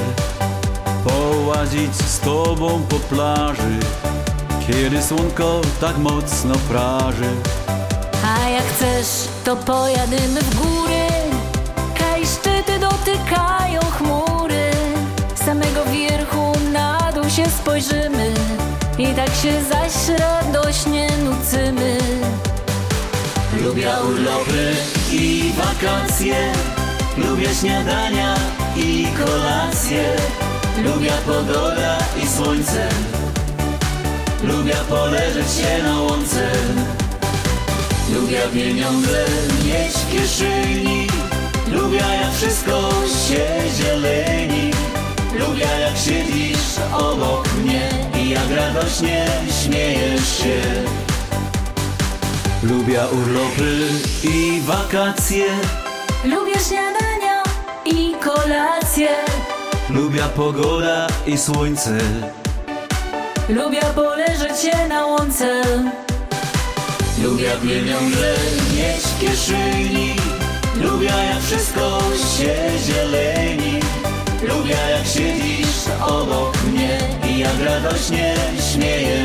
Połazić 1.04 1.95
z 1.95 2.19
tobą 2.19 2.82
po 2.89 2.95
plaży 2.95 3.80
Kiedy 4.67 5.02
słonko 5.02 5.62
tak 5.82 5.97
mocno 5.97 6.56
praży. 6.69 7.30
A 8.26 8.50
jak 8.50 8.63
chcesz, 8.63 9.28
to 9.43 9.56
pojadymy 9.56 10.41
w 10.41 10.56
góry 10.56 11.08
Kaj 12.00 12.26
szczyty 12.26 12.80
dotykają 12.80 13.82
chmury. 13.82 14.71
Z 15.36 15.45
samego 15.45 15.86
wierchu 15.86 16.52
na 16.73 17.12
dół 17.15 17.30
się 17.30 17.45
spojrzymy 17.45 18.34
I 18.97 19.08
tak 19.08 19.30
się 19.30 19.63
zaś 19.63 20.19
radośnie 20.19 21.10
nucymy. 21.17 21.97
Lubię 23.63 23.91
urlopy 24.09 24.75
i 25.11 25.51
wakacje. 25.57 26.53
Lubię 27.17 27.55
śniadania 27.55 28.35
i 28.75 29.07
kolacje. 29.17 30.03
Lubię 30.85 31.11
pogoda 31.25 31.97
i 32.23 32.27
słońce. 32.27 32.89
Lubię 34.43 34.75
poleżeć 34.89 35.47
się 35.51 35.83
na 35.83 36.01
łące. 36.01 36.51
Lubię 38.13 38.41
pieniądze 38.53 39.25
mieć 39.65 39.93
w 39.93 40.11
kieszeni. 40.11 41.07
Lubię 41.71 42.03
jak 42.21 42.33
wszystko 42.33 42.91
się 43.27 43.45
zieleni. 43.77 44.71
Lubię 45.39 45.67
jak 45.81 45.97
siedzisz 45.97 46.79
obok 46.93 47.47
mnie 47.63 47.89
I 48.21 48.29
jak 48.29 48.51
radośnie 48.51 49.27
śmiejesz 49.63 50.37
się. 50.37 51.06
Lubię 52.63 53.01
urlopy 53.11 53.89
i 54.23 54.61
wakacje. 54.61 55.45
Lubię 56.25 56.59
śniadania 56.59 57.43
i 57.85 58.13
kolacje. 58.23 59.09
Lubię 59.89 60.23
pogoda 60.35 61.07
i 61.27 61.37
słońce. 61.37 61.97
Lubię 63.49 63.81
poleżeć 63.95 64.59
się 64.59 64.87
na 64.87 65.05
łące. 65.05 65.61
Lubię 67.23 67.51
pieniądze 67.63 68.33
mieć 68.75 69.03
w 69.03 69.19
kieszeni. 69.19 70.15
Lubię 70.81 71.13
jak 71.29 71.43
wszystko 71.43 71.99
się 72.37 72.55
zieleni. 72.85 73.79
Lubię 74.47 74.77
jak 74.91 75.07
siedzisz 75.07 75.77
obok 76.07 76.57
mnie 76.63 76.99
I 77.29 77.39
jak 77.39 77.59
radośnie 77.65 78.35
śmieję. 78.73 79.16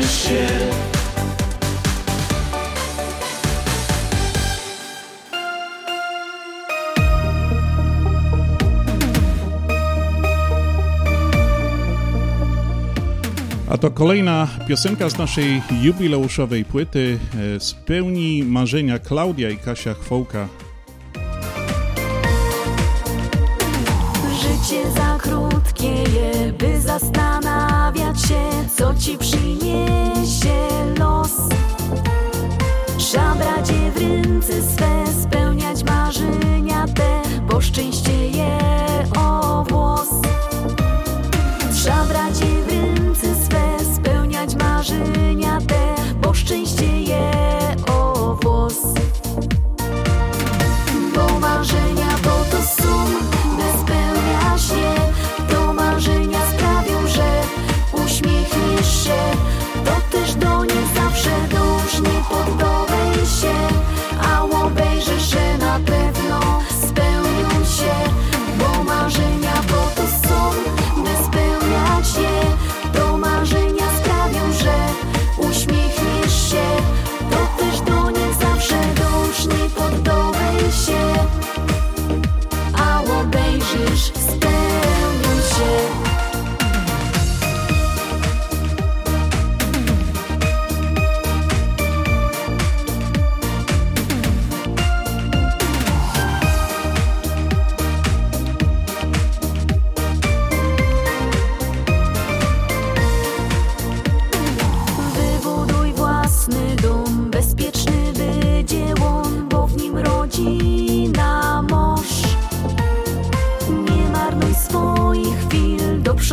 To 13.83 13.91
kolejna 13.91 14.47
piosenka 14.67 15.09
z 15.09 15.17
naszej 15.17 15.61
jubileuszowej 15.81 16.65
płyty. 16.65 17.19
E, 17.55 17.59
Spełni 17.59 18.43
marzenia 18.43 18.99
Klaudia 18.99 19.49
i 19.49 19.57
Kasia 19.57 19.93
Chwołka. 19.93 20.47
Życie 24.41 24.91
za 24.95 25.17
krótkie 25.21 25.87
je, 25.87 26.53
by 26.53 26.81
zastanawiać 26.81 28.21
się, 28.21 28.41
co 28.75 28.93
ci 28.95 29.17
przyniesie 29.17 30.67
los. 30.99 31.31
Trzeba 32.97 33.35
brać 33.35 33.69
je 33.69 33.91
w 33.91 33.97
ręce 33.97 34.53
swe, 34.61 35.03
spełniać 35.23 35.83
marzenia 35.83 36.85
te, 36.87 37.21
bo 37.49 37.61
szczęście 37.61 38.27
jest. 38.27 38.62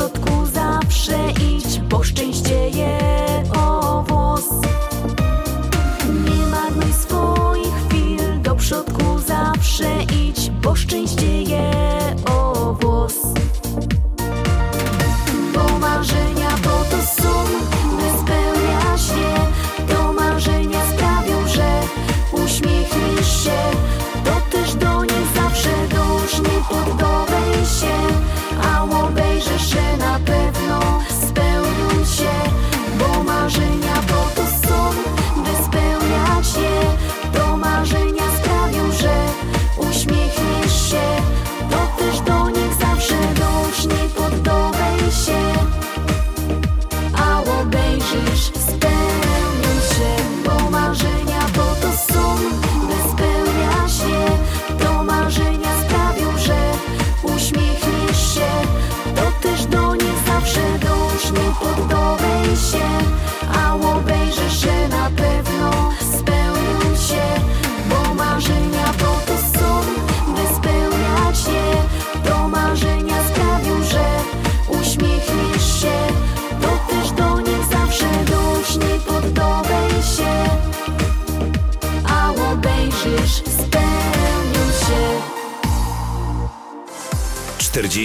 przodku 0.00 0.46
zawsze 0.46 1.18
idź, 1.30 1.80
bo 1.80 2.04
szczęście 2.04 2.59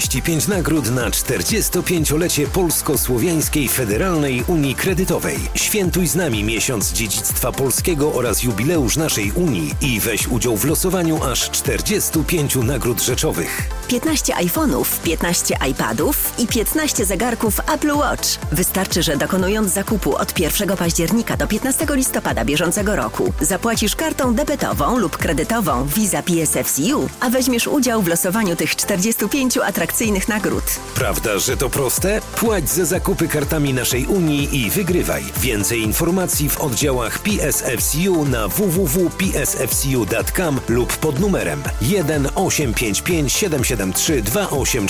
45 0.01 0.47
nagród 0.47 0.91
na 0.91 1.09
45-lecie 1.09 2.47
Polsko-Słowiańskiej 2.47 3.67
Federalnej 3.67 4.43
Unii 4.47 4.75
Kredytowej. 4.75 5.37
Świętuj 5.55 6.07
z 6.07 6.15
nami 6.15 6.43
miesiąc 6.43 6.93
dziedzictwa 6.93 7.51
polskiego 7.51 8.13
oraz 8.13 8.43
jubileusz 8.43 8.97
naszej 8.97 9.31
Unii 9.31 9.73
i 9.81 9.99
weź 9.99 10.27
udział 10.27 10.57
w 10.57 10.65
losowaniu 10.65 11.23
aż 11.23 11.51
45 11.51 12.55
nagród 12.55 13.01
rzeczowych. 13.01 13.69
15 13.87 14.33
iPhone'ów, 14.33 14.94
15 15.05 15.55
iPadów 15.69 16.33
i 16.37 16.47
15 16.47 17.05
zegarków 17.05 17.59
Apple 17.73 17.91
Watch. 17.91 18.27
Wystarczy, 18.51 19.03
że 19.03 19.17
dokonując 19.17 19.73
zakupu 19.73 20.15
od 20.15 20.39
1 20.39 20.77
października 20.77 21.37
do 21.37 21.47
15 21.47 21.85
listopada 21.89 22.45
bieżącego 22.45 22.95
roku 22.95 23.33
zapłacisz 23.41 23.95
kartą 23.95 24.35
debetową 24.35 24.97
lub 24.97 25.17
kredytową 25.17 25.87
Visa 25.87 26.23
PSFCU, 26.23 27.09
a 27.19 27.29
weźmiesz 27.29 27.67
udział 27.67 28.01
w 28.01 28.07
losowaniu 28.07 28.55
tych 28.55 28.75
45 28.75 29.57
atrakcyjnych 29.57 30.27
nagród. 30.27 30.63
Prawda, 30.95 31.39
że 31.39 31.57
to 31.57 31.69
proste? 31.69 32.21
Płać 32.35 32.69
za 32.69 32.85
zakupy 32.85 33.27
kartami 33.27 33.73
naszej 33.73 34.05
Unii 34.05 34.61
i 34.61 34.69
wygrywaj. 34.69 35.23
Więcej 35.37 35.81
informacji 35.81 36.49
w 36.49 36.61
oddziałach 36.61 37.19
PSFCU 37.19 38.25
na 38.25 38.47
www.psfcu.com 38.47 40.59
lub 40.67 40.97
pod 40.97 41.19
numerem 41.19 41.63
1 41.81 42.27
855 42.35 43.33
773 43.33 44.23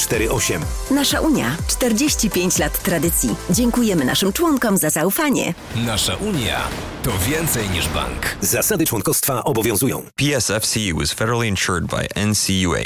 2848. 0.08 0.62
Nasza 0.91 1.22
Unia 1.22 1.58
45 1.68 2.58
lat 2.60 2.84
tradycji. 2.84 3.36
Dziękujemy 3.49 4.06
naszym 4.06 4.34
członkom 4.34 4.78
za 4.78 4.89
zaufanie. 4.89 5.53
Nasza 5.76 6.16
Unia 6.16 6.68
to 7.03 7.12
więcej 7.30 7.70
niż 7.70 7.88
bank. 7.88 8.38
Zasady 8.41 8.86
członkostwa 8.86 9.43
obowiązują. 9.43 10.03
PSFCU 10.16 11.01
is 11.01 11.14
federally 11.14 11.47
insured 11.47 11.86
by 11.86 12.26
NCUA. 12.28 12.86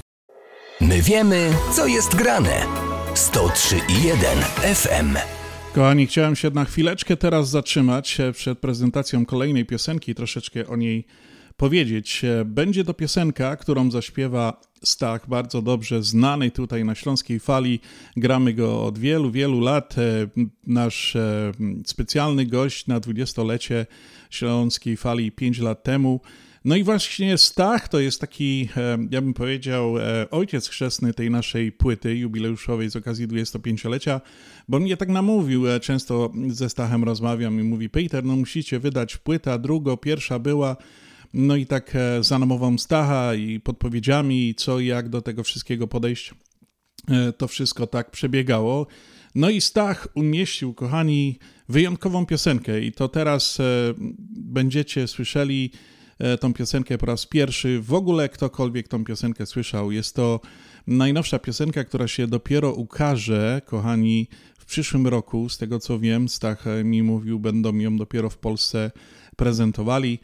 My 0.82 1.02
wiemy, 1.02 1.54
co 1.76 1.88
jest 1.88 2.16
grane. 2.16 2.66
103,1 3.16 4.76
FM. 4.76 5.18
Kochani, 5.74 6.08
chciałem 6.08 6.36
się 6.36 6.50
na 6.50 6.66
chwileczkę 6.66 7.18
teraz 7.18 7.50
zatrzymać 7.50 8.18
przed 8.34 8.60
prezentacją 8.60 9.26
kolejnej 9.26 9.66
piosenki, 9.66 10.16
troszeczkę 10.16 10.68
o 10.68 10.76
niej 10.76 11.06
powiedzieć. 11.60 12.22
Będzie 12.46 12.84
to 12.84 12.94
piosenka, 12.94 13.56
którą 13.56 13.92
zaśpiewa 13.92 14.62
Stach, 14.84 15.30
bardzo 15.30 15.62
dobrze 15.62 16.04
znany 16.04 16.52
tutaj 16.52 16.86
na 16.86 16.96
Śląskiej 16.96 17.40
Fali. 17.40 17.80
Gramy 18.18 18.54
go 18.54 18.84
od 18.84 18.98
wielu, 19.00 19.32
wielu 19.32 19.60
lat. 19.60 19.96
Nasz 20.68 21.18
specjalny 21.86 22.46
gość 22.46 22.88
na 22.88 23.00
dwudziestolecie 23.00 23.86
Śląskiej 24.30 24.98
Fali 24.98 25.32
5 25.32 25.60
lat 25.60 25.84
temu. 25.84 26.22
No 26.66 26.76
i 26.76 26.84
właśnie 26.84 27.38
Stach 27.38 27.88
to 27.88 28.00
jest 28.00 28.22
taki, 28.22 28.70
ja 29.12 29.22
bym 29.22 29.34
powiedział, 29.34 29.94
ojciec 30.32 30.68
chrzestny 30.68 31.14
tej 31.14 31.30
naszej 31.30 31.72
płyty 31.72 32.16
jubileuszowej 32.16 32.90
z 32.90 32.96
okazji 32.96 33.28
25-lecia, 33.28 34.22
bo 34.68 34.80
mnie 34.80 34.98
tak 34.98 35.10
namówił, 35.10 35.64
często 35.82 36.32
ze 36.48 36.70
Stachem 36.70 37.04
rozmawiam 37.04 37.60
i 37.60 37.64
mówi, 37.64 37.90
Peter, 37.90 38.24
no 38.24 38.36
musicie 38.36 38.80
wydać 38.80 39.18
płyta, 39.18 39.58
drugo, 39.58 39.98
pierwsza 39.98 40.40
była, 40.40 40.76
no 41.34 41.56
i 41.56 41.66
tak 41.66 41.94
za 42.22 42.40
namową 42.40 42.78
Stacha 42.78 43.36
i 43.36 43.60
podpowiedziami, 43.60 44.56
co 44.56 44.80
i 44.80 44.86
jak 44.86 45.10
do 45.10 45.22
tego 45.22 45.44
wszystkiego 45.44 45.88
podejść, 45.88 46.34
to 47.38 47.48
wszystko 47.48 47.88
tak 47.88 48.12
przebiegało. 48.12 48.88
No 49.36 49.50
i 49.50 49.62
Stach 49.62 50.08
umieścił, 50.14 50.74
kochani, 50.74 51.40
wyjątkową 51.70 52.26
piosenkę 52.26 52.82
i 52.82 52.92
to 52.92 53.08
teraz 53.08 53.58
będziecie 54.30 55.08
słyszeli 55.08 55.72
tą 56.40 56.54
piosenkę 56.54 56.98
po 56.98 57.06
raz 57.06 57.26
pierwszy. 57.26 57.82
W 57.82 57.94
ogóle 57.94 58.30
ktokolwiek 58.30 58.88
tą 58.88 59.06
piosenkę 59.06 59.46
słyszał. 59.46 59.92
Jest 59.92 60.16
to 60.16 60.40
najnowsza 60.88 61.40
piosenka, 61.40 61.84
która 61.84 62.08
się 62.08 62.28
dopiero 62.28 62.74
ukaże, 62.74 63.62
kochani, 63.66 64.28
w 64.58 64.66
przyszłym 64.66 65.08
roku. 65.08 65.50
Z 65.50 65.58
tego 65.58 65.80
co 65.80 66.00
wiem, 66.00 66.30
Stach 66.30 66.66
mi 66.84 67.04
mówił, 67.04 67.40
będą 67.40 67.76
ją 67.78 67.98
dopiero 67.98 68.30
w 68.30 68.38
Polsce 68.38 68.92
prezentowali. 69.36 70.20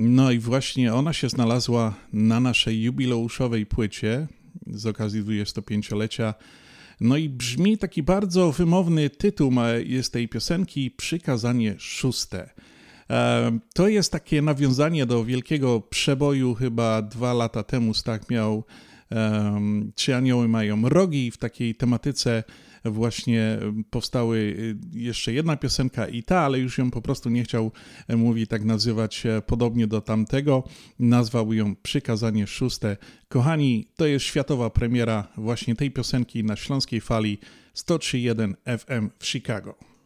No 0.00 0.30
i 0.30 0.38
właśnie 0.38 0.94
ona 0.94 1.12
się 1.12 1.28
znalazła 1.28 1.94
na 2.12 2.40
naszej 2.40 2.82
jubileuszowej 2.82 3.66
płycie 3.66 4.26
z 4.66 4.86
okazji 4.86 5.22
25-lecia. 5.22 6.34
No 7.00 7.16
i 7.16 7.28
brzmi 7.28 7.78
taki 7.78 8.02
bardzo 8.02 8.52
wymowny 8.52 9.10
tytuł 9.10 9.52
jest 9.84 10.12
tej 10.12 10.28
piosenki 10.28 10.90
Przykazanie 10.90 11.74
szóste. 11.78 12.50
To 13.74 13.88
jest 13.88 14.12
takie 14.12 14.42
nawiązanie 14.42 15.06
do 15.06 15.24
wielkiego 15.24 15.80
przeboju, 15.80 16.54
chyba 16.54 17.02
dwa 17.02 17.34
lata 17.34 17.62
temu 17.62 17.94
Stach 17.94 18.30
miał 18.30 18.64
Trzy 19.94 20.16
anioły 20.16 20.48
mają 20.48 20.88
rogi. 20.88 21.30
W 21.30 21.36
takiej 21.36 21.74
tematyce 21.74 22.44
właśnie 22.84 23.58
powstały 23.90 24.56
jeszcze 24.92 25.32
jedna 25.32 25.56
piosenka 25.56 26.06
i 26.06 26.22
ta, 26.22 26.40
ale 26.40 26.58
już 26.58 26.78
ją 26.78 26.90
po 26.90 27.02
prostu 27.02 27.30
nie 27.30 27.44
chciał, 27.44 27.72
mówi 28.08 28.46
tak 28.46 28.64
nazywać 28.64 29.26
podobnie 29.46 29.86
do 29.86 30.00
tamtego. 30.00 30.64
Nazwał 30.98 31.52
ją 31.52 31.76
Przykazanie 31.76 32.46
Szóste. 32.46 32.96
Kochani, 33.28 33.88
to 33.96 34.06
jest 34.06 34.24
światowa 34.24 34.70
premiera 34.70 35.28
właśnie 35.36 35.74
tej 35.74 35.90
piosenki 35.90 36.44
na 36.44 36.56
Śląskiej 36.56 37.00
Fali 37.00 37.38
103.1 37.76 38.54
FM 38.78 39.10
w 39.18 39.26
Chicago. 39.26 39.97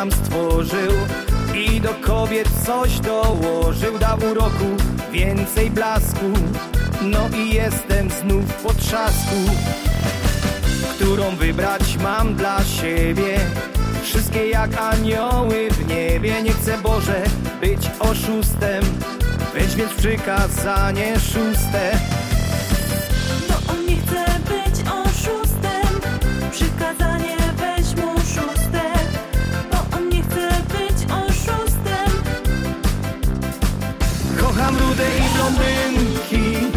Nam 0.00 0.12
stworzył 0.12 0.92
i 1.54 1.80
do 1.80 1.94
kobiet 1.94 2.48
coś 2.66 3.00
dołożył, 3.00 3.98
dał 3.98 4.18
uroku 4.30 4.76
więcej 5.12 5.70
blasku. 5.70 6.26
No 7.02 7.28
i 7.36 7.54
jestem 7.54 8.10
znów 8.10 8.44
po 8.62 8.74
trzasku, 8.74 9.36
którą 10.94 11.36
wybrać 11.36 11.96
mam 12.02 12.34
dla 12.34 12.64
siebie. 12.64 13.38
Wszystkie 14.02 14.48
jak 14.48 14.80
anioły 14.80 15.70
w 15.70 15.86
niebie, 15.88 16.42
nie 16.42 16.52
chcę 16.52 16.78
Boże 16.78 17.22
być 17.60 17.90
oszustem, 17.98 18.84
weź 19.54 19.74
więc 19.74 19.92
przykazanie 19.92 21.20
szóste. 21.20 22.09
Rude 35.50 35.70
i 35.70 35.82
blondynki, 35.82 36.72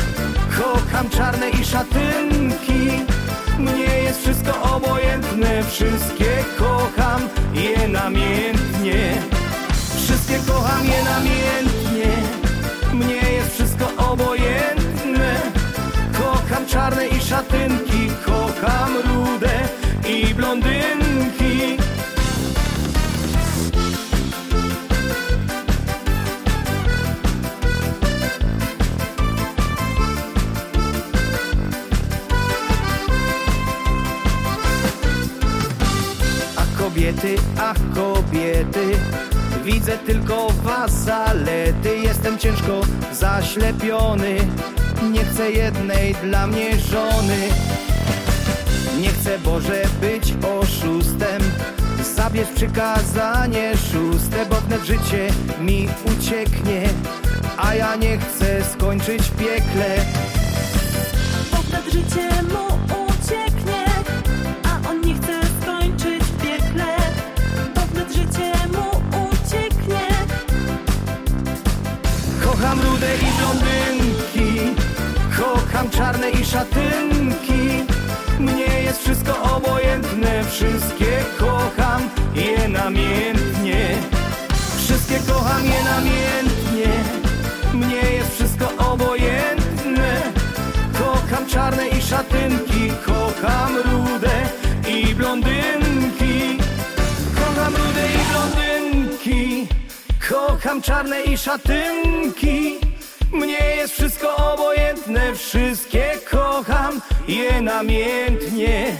kocham 0.57 1.09
czarne 1.09 1.49
i 1.49 1.65
szatynki. 1.65 3.05
Mnie 3.59 4.03
jest 4.03 4.21
wszystko 4.21 4.75
obojętne, 4.75 5.63
wszystkie 5.63 6.43
kocham 6.57 7.21
je 7.53 7.87
namiętnie. 7.87 9.21
Wszystkie 9.95 10.39
kocham 10.47 10.85
je 10.85 11.03
namiętnie, 11.03 12.11
mnie 12.93 13.31
jest 13.31 13.53
wszystko 13.53 14.11
obojętne. 14.11 15.41
Kocham 16.17 16.65
czarne 16.65 17.07
i 17.07 17.21
szatynki, 17.21 18.09
kocham 18.25 18.93
rude 19.05 19.69
i 20.07 20.33
blondynki. 20.33 21.02
Kobiety, 37.13 37.35
ach 37.59 37.77
kobiety, 37.95 38.97
widzę 39.63 39.97
tylko 39.97 40.47
was 40.49 40.91
zalety. 40.91 41.97
Jestem 42.03 42.37
ciężko 42.37 42.81
zaślepiony, 43.13 44.35
nie 45.11 45.25
chcę 45.25 45.51
jednej 45.51 46.15
dla 46.15 46.47
mnie 46.47 46.79
żony. 46.79 47.37
Nie 48.99 49.09
chcę 49.09 49.39
Boże 49.39 49.83
być 50.01 50.33
oszustem, 50.59 51.41
zabierz 52.15 52.49
przykazanie 52.55 53.73
szóste, 53.77 54.45
bo 54.45 54.55
wnet 54.55 54.83
życie 54.83 55.29
mi 55.61 55.89
ucieknie, 56.17 56.89
a 57.57 57.75
ja 57.75 57.95
nie 57.95 58.17
chcę 58.17 58.63
skończyć 58.73 59.21
piekle. 59.29 60.05
Pogląd 61.51 61.93
życie 61.93 62.29
mu 62.43 62.62
i 73.05 73.29
blondynki 73.37 74.75
Kocham 75.37 75.89
czarne 75.89 76.29
i 76.29 76.45
szatynki. 76.45 77.93
Mnie 78.39 78.81
jest 78.83 78.99
wszystko 78.99 79.55
obojętne 79.55 80.43
Wszystkie 80.43 81.23
kocham 81.39 82.09
je 82.35 82.67
namiętnie 82.67 83.97
Wszystkie 84.77 85.19
kocham 85.19 85.65
je 85.65 85.83
namiętnie 85.83 86.93
Mnie 87.73 88.11
jest 88.11 88.35
wszystko 88.35 88.91
obojętne. 88.91 90.21
Kocham 90.99 91.45
czarne 91.47 91.87
i 91.87 92.01
szatynki 92.01 92.91
Kocham 93.05 93.77
rude 93.77 94.41
i 94.89 95.15
blondynki. 95.15 96.57
Kocham 97.35 97.75
rude 97.75 98.07
i 98.15 98.31
blondynki 98.31 99.67
Kocham 100.29 100.81
czarne 100.81 101.21
i 101.21 101.37
szatynki 101.37 102.92
Mnie 103.33 103.75
jest 103.75 103.93
wszystko 103.93 104.53
obojętne 104.53 105.35
Wszystkie 105.35 106.11
kocham 106.31 107.01
je 107.27 107.61
namiętnie 107.61 108.97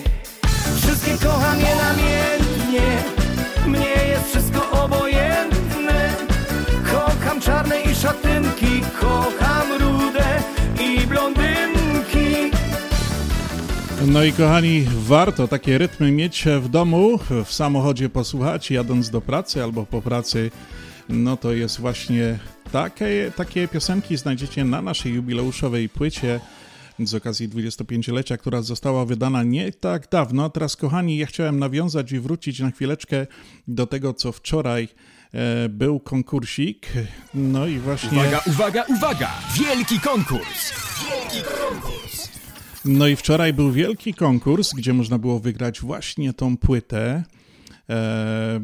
Wszystkie 0.75 1.25
kocham 1.25 1.59
je 1.59 1.75
namiętnie 1.75 3.03
Mnie 3.67 4.07
jest 4.09 4.29
wszystko 4.29 4.83
obojętne. 4.83 6.15
Kocham 6.91 7.41
czarne 7.41 7.81
i 7.81 7.95
szatynki 7.95 8.81
Kocham 8.99 9.67
rude 9.79 10.43
i 10.81 11.07
blondynki. 11.07 12.51
No 14.07 14.23
i 14.23 14.33
kochani, 14.33 14.87
warto 14.95 15.47
takie 15.47 15.77
rytmy 15.77 16.11
mieć 16.11 16.45
w 16.61 16.69
domu, 16.69 17.19
w 17.45 17.53
samochodzie 17.53 18.09
posłuchać, 18.09 18.71
jadąc 18.71 19.09
do 19.09 19.21
pracy 19.21 19.63
albo 19.63 19.85
po 19.85 20.01
pracy. 20.01 20.51
No 21.09 21.37
to 21.37 21.53
jest 21.53 21.79
właśnie 21.79 22.39
takie, 22.73 23.31
takie 23.35 23.67
piosenki 23.67 24.17
znajdziecie 24.17 24.65
na 24.65 24.81
naszej 24.81 25.13
jubileuszowej 25.13 25.89
płycie 25.89 26.39
z 26.99 27.13
okazji 27.15 27.49
25-lecia, 27.49 28.37
która 28.37 28.61
została 28.61 29.05
wydana 29.05 29.43
nie 29.43 29.71
tak 29.71 30.09
dawno. 30.09 30.49
Teraz, 30.49 30.75
kochani, 30.75 31.17
ja 31.17 31.25
chciałem 31.25 31.59
nawiązać 31.59 32.11
i 32.11 32.19
wrócić 32.19 32.59
na 32.59 32.71
chwileczkę 32.71 33.27
do 33.67 33.87
tego, 33.87 34.13
co 34.13 34.31
wczoraj 34.31 34.87
e, 35.33 35.69
był 35.69 35.99
konkursik. 35.99 36.87
No 37.33 37.67
i 37.67 37.79
właśnie. 37.79 38.19
Uwaga, 38.19 38.41
uwaga, 38.47 38.85
uwaga! 38.89 39.31
Wielki 39.59 39.99
konkurs! 39.99 40.73
Wielki 41.09 41.47
konkurs! 41.47 42.29
No 42.85 43.07
i 43.07 43.15
wczoraj 43.15 43.53
był 43.53 43.71
wielki 43.71 44.13
konkurs, 44.13 44.73
gdzie 44.73 44.93
można 44.93 45.19
było 45.19 45.39
wygrać 45.39 45.81
właśnie 45.81 46.33
tą 46.33 46.57
płytę. 46.57 47.23
E, 47.89 47.93
e, 47.95 48.59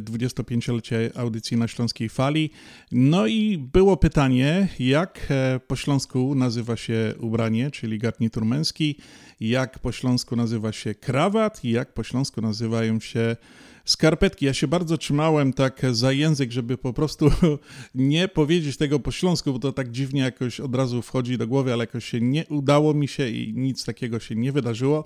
25-lecie 0.00 1.10
audycji 1.14 1.56
na 1.56 1.68
Śląskiej 1.68 2.08
Fali. 2.08 2.50
No 2.92 3.26
i 3.26 3.58
było 3.58 3.96
pytanie, 3.96 4.68
jak 4.78 5.26
e, 5.30 5.60
po 5.66 5.76
śląsku 5.76 6.34
nazywa 6.34 6.76
się 6.76 7.14
ubranie, 7.20 7.70
czyli 7.70 7.98
garnitur 7.98 8.44
męski, 8.44 8.98
jak 9.40 9.78
po 9.78 9.92
śląsku 9.92 10.36
nazywa 10.36 10.72
się 10.72 10.94
krawat 10.94 11.64
i 11.64 11.70
jak 11.70 11.94
po 11.94 12.02
śląsku 12.02 12.40
nazywają 12.40 13.00
się 13.00 13.36
skarpetki. 13.84 14.46
Ja 14.46 14.54
się 14.54 14.68
bardzo 14.68 14.98
trzymałem 14.98 15.52
tak 15.52 15.82
za 15.90 16.12
język, 16.12 16.52
żeby 16.52 16.78
po 16.78 16.92
prostu 16.92 17.30
nie 17.94 18.28
powiedzieć 18.28 18.76
tego 18.76 19.00
po 19.00 19.10
śląsku, 19.10 19.52
bo 19.52 19.58
to 19.58 19.72
tak 19.72 19.90
dziwnie 19.90 20.20
jakoś 20.20 20.60
od 20.60 20.74
razu 20.74 21.02
wchodzi 21.02 21.38
do 21.38 21.46
głowy, 21.46 21.72
ale 21.72 21.82
jakoś 21.82 22.04
się 22.04 22.20
nie 22.20 22.46
udało 22.46 22.94
mi 22.94 23.08
się 23.08 23.28
i 23.28 23.54
nic 23.56 23.84
takiego 23.84 24.20
się 24.20 24.34
nie 24.34 24.52
wydarzyło. 24.52 25.04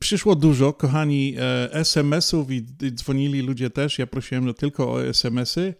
Przyszło 0.00 0.34
dużo, 0.34 0.72
kochani, 0.72 1.34
e, 1.38 1.72
SMS-ów 1.72 2.50
i, 2.50 2.64
dzwonili 2.90 3.40
ludzie 3.40 3.70
też. 3.70 3.98
Ja 3.98 4.06
prosiłem 4.06 4.54
tylko 4.54 4.92
o 4.92 5.04
SMS-y. 5.04 5.74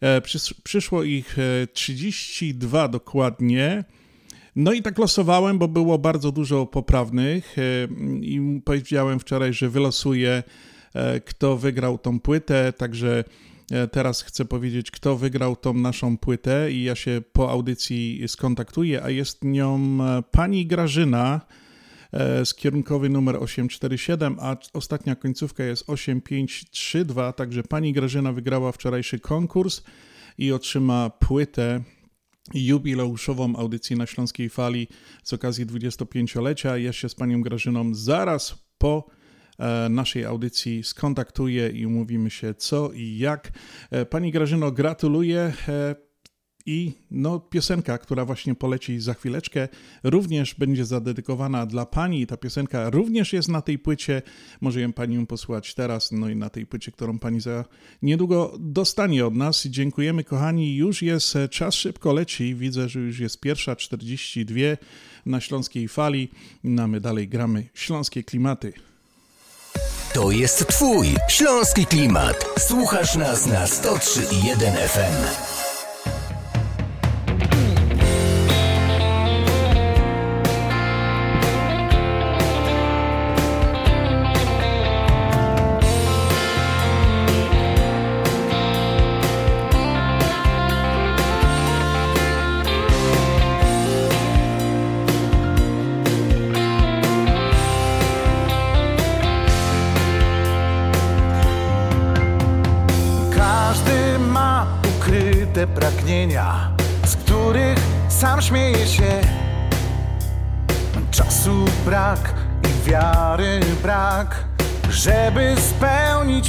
E, 0.00 0.20
przys- 0.20 0.54
przyszło 0.62 1.02
ich 1.02 1.38
e, 1.38 1.66
32 1.66 2.88
dokładnie. 2.88 3.84
No 4.56 4.72
i 4.72 4.82
tak 4.82 4.98
losowałem, 4.98 5.58
bo 5.58 5.68
było 5.68 5.98
bardzo 5.98 6.32
dużo 6.32 6.66
poprawnych 6.66 7.56
e, 7.58 7.62
i 8.20 8.60
powiedziałem 8.64 9.20
wczoraj, 9.20 9.52
że 9.52 9.68
wylosuję, 9.68 10.30
e, 10.30 10.42
kto 11.24 11.56
wygrał 11.56 11.98
tą 11.98 12.20
płytę, 12.20 12.72
także 12.72 13.24
e, 13.70 13.88
teraz 13.88 14.22
chcę 14.22 14.44
powiedzieć, 14.44 14.90
kto 14.90 15.16
wygrał 15.16 15.56
tą 15.56 15.74
naszą 15.74 16.18
płytę 16.18 16.72
i 16.72 16.82
ja 16.82 16.94
się 16.94 17.22
po 17.32 17.50
audycji 17.50 18.22
skontaktuję, 18.26 19.02
a 19.02 19.10
jest 19.10 19.44
nią 19.44 19.98
e, 20.00 20.22
pani 20.30 20.66
Grażyna 20.66 21.40
e, 22.12 22.46
z 22.46 22.54
kierunkowy 22.54 23.08
numer 23.08 23.36
847, 23.36 24.36
a 24.40 24.56
ostatnia 24.72 25.16
końcówka 25.16 25.64
jest 25.64 25.90
8532, 25.90 27.32
także 27.32 27.62
pani 27.62 27.92
Grażyna 27.92 28.32
wygrała 28.32 28.72
wczorajszy 28.72 29.20
konkurs 29.20 29.82
i 30.38 30.52
otrzyma 30.52 31.10
płytę 31.10 31.80
jubileuszową 32.54 33.56
audycji 33.56 33.96
na 33.96 34.06
Śląskiej 34.06 34.48
Fali 34.48 34.88
z 35.24 35.32
okazji 35.32 35.66
25-lecia. 35.66 36.78
Ja 36.78 36.92
się 36.92 37.08
z 37.08 37.14
panią 37.14 37.42
Grażyną 37.42 37.94
zaraz 37.94 38.54
po 38.78 39.04
e, 39.06 39.17
naszej 39.90 40.24
audycji 40.24 40.84
skontaktuję 40.84 41.68
i 41.68 41.86
umówimy 41.86 42.30
się 42.30 42.54
co 42.54 42.90
i 42.92 43.18
jak. 43.18 43.50
E, 43.90 44.06
Pani 44.06 44.32
Grażyno, 44.32 44.72
gratuluję. 44.72 45.52
e, 45.68 45.94
I 46.66 46.92
no, 47.10 47.40
piosenka, 47.40 47.98
która 47.98 48.24
właśnie 48.24 48.54
poleci 48.54 49.00
za 49.00 49.14
chwileczkę, 49.14 49.68
również 50.04 50.54
będzie 50.54 50.84
zadedykowana 50.84 51.66
dla 51.66 51.86
Pani. 51.86 52.26
Ta 52.26 52.36
piosenka 52.36 52.90
również 52.90 53.32
jest 53.32 53.48
na 53.48 53.62
tej 53.62 53.78
płycie. 53.78 54.22
Może 54.60 54.80
ją 54.80 54.92
Pani 54.92 55.26
posłuchać 55.26 55.74
teraz, 55.74 56.12
no 56.12 56.28
i 56.28 56.36
na 56.36 56.50
tej 56.50 56.66
płycie, 56.66 56.92
którą 56.92 57.18
Pani 57.18 57.40
za 57.40 57.64
niedługo 58.02 58.56
dostanie 58.60 59.26
od 59.26 59.34
nas. 59.34 59.66
Dziękujemy, 59.66 60.24
kochani. 60.24 60.76
Już 60.76 61.02
jest 61.02 61.36
e, 61.36 61.48
czas, 61.48 61.74
szybko 61.74 62.12
leci. 62.12 62.54
Widzę, 62.54 62.88
że 62.88 63.00
już 63.00 63.18
jest 63.18 63.40
pierwsza 63.40 63.76
42 63.76 64.60
na 65.26 65.40
Śląskiej 65.40 65.88
Fali. 65.88 66.28
No, 66.64 66.88
my 66.88 67.00
dalej 67.00 67.28
gramy 67.28 67.68
Śląskie 67.74 68.24
Klimaty. 68.24 68.72
To 70.12 70.30
jest 70.30 70.66
Twój 70.66 71.16
śląski 71.28 71.86
klimat. 71.86 72.44
Słuchasz 72.58 73.16
nas 73.16 73.46
na 73.46 73.64
103,1 73.64 74.88
FM. 74.88 75.57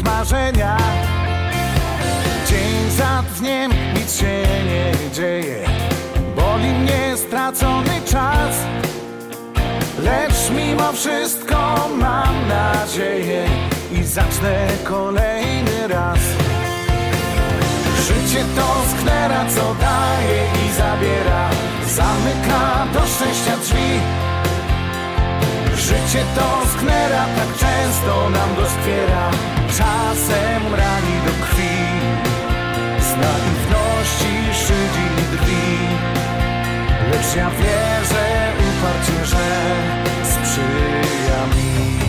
Marzenia. 0.03 0.77
Dzień 2.47 2.91
za 2.97 3.23
dniem 3.37 3.71
nic 3.95 4.19
się 4.19 4.43
nie 4.65 5.11
dzieje, 5.13 5.65
boli 6.35 6.67
mnie 6.67 7.17
stracony 7.17 8.01
czas. 8.05 8.55
Lecz 10.03 10.49
mimo 10.57 10.91
wszystko 10.91 11.89
mam 11.99 12.47
nadzieję 12.47 13.45
i 13.91 14.03
zacznę 14.03 14.67
kolejny 14.83 15.87
raz. 15.87 16.19
Życie 18.07 18.45
to 18.55 18.97
sknera, 18.97 19.45
co 19.55 19.75
daje 19.75 20.43
i 20.65 20.73
zabiera 20.73 21.49
Zamyka 21.95 22.85
do 22.93 22.99
szczęścia 23.07 23.57
drzwi 23.57 23.99
Życie 25.89 26.23
to 26.35 26.67
sknera, 26.77 27.25
tak 27.35 27.57
często 27.57 28.29
nam 28.29 28.55
doskwiera. 28.55 29.31
Czasem 29.67 30.75
rani 30.75 31.15
do 31.25 31.45
krwi 31.45 31.77
Z 32.99 33.11
naiwności 33.11 34.33
szydzi 34.53 35.05
i 35.17 35.37
drwi. 35.37 35.77
Lecz 37.11 37.35
ja 37.35 37.49
wierzę 37.49 38.51
uparcie, 38.69 39.25
że 39.25 39.45
sprzyja 40.23 41.41
mi. 41.55 41.99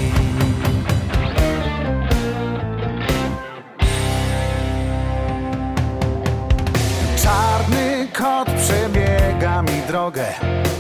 Czarny 7.22 8.08
kot 8.18 8.48
przebiega 8.50 9.62
mi 9.62 9.82
drogę, 9.88 10.26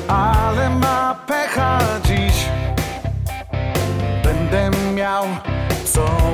ale 0.08 0.70
ma 0.70 1.19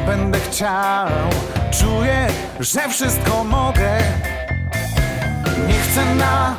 będę 0.07 0.41
chciał. 0.41 1.09
Czuję, 1.71 2.27
że 2.61 2.89
wszystko 2.89 3.45
mogę. 3.45 3.99
Nie 5.69 5.75
chcę 5.75 6.15
na 6.15 6.57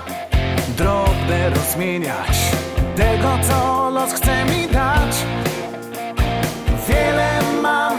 drobne 0.78 1.50
rozmieniać 1.50 2.38
tego, 2.96 3.38
co 3.50 3.90
los 3.90 4.14
chce 4.14 4.46
mi 4.46 4.68
dać. 4.68 5.16
Wiele 6.90 7.30
mam 7.62 7.94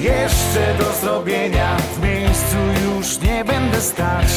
jeszcze 0.00 0.74
do 0.78 0.92
zrobienia, 1.00 1.76
w 1.76 2.02
miejscu 2.02 2.56
już 2.84 3.20
nie 3.20 3.44
będę 3.44 3.80
stać. 3.80 4.28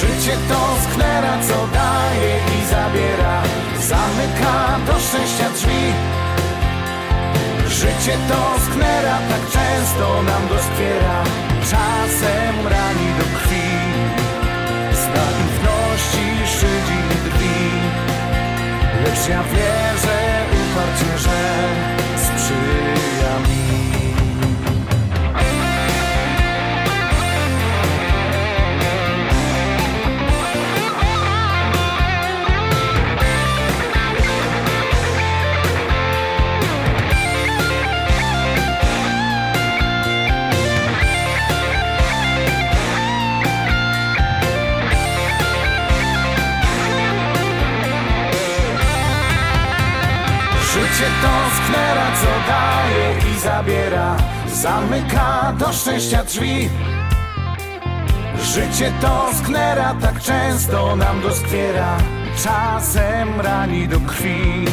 Życie 0.00 0.36
to 0.48 0.90
sknera, 0.90 1.38
co 1.48 1.66
daje 1.74 2.36
i 2.36 2.66
zabiera, 2.66 3.42
zamyka 3.80 4.78
do 4.86 5.00
szczęścia 5.00 5.50
drzwi. 5.54 6.17
Życie 7.78 8.18
to 8.28 8.60
sknera, 8.64 9.18
tak 9.28 9.50
często 9.50 10.22
nam 10.22 10.48
doskwiera, 10.48 11.24
czasem 11.60 12.66
rani 12.66 13.08
do 13.18 13.24
krwi. 13.38 13.68
Z 14.92 15.04
naiwności 15.06 16.46
szydzi 16.46 17.00
drwi, 17.24 17.58
lecz 19.04 19.28
ja 19.28 19.42
wierzę 19.42 20.44
uparcie, 20.60 21.18
że 21.18 21.38
Życie 51.08 51.20
to 51.22 51.64
sknera, 51.64 52.06
co 52.20 52.52
daje 52.52 53.32
i 53.32 53.40
zabiera. 53.40 54.16
Zamyka 54.52 55.52
do 55.58 55.72
szczęścia 55.72 56.24
drzwi. 56.24 56.68
Życie 58.42 58.92
to 59.00 59.30
sknera, 59.34 59.94
tak 60.00 60.22
często 60.22 60.96
nam 60.96 61.20
doskwiera. 61.20 61.96
Czasem 62.44 63.40
rani 63.40 63.88
do 63.88 64.00
krwi. 64.00 64.64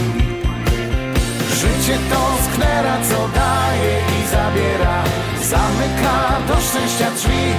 Życie 1.50 1.98
to 2.10 2.22
sknera, 2.46 2.98
co 3.10 3.28
daje 3.28 4.00
i 4.18 4.28
zabiera. 4.28 5.04
Zamyka 5.42 6.38
do 6.48 6.62
szczęścia 6.62 7.12
drzwi. 7.16 7.54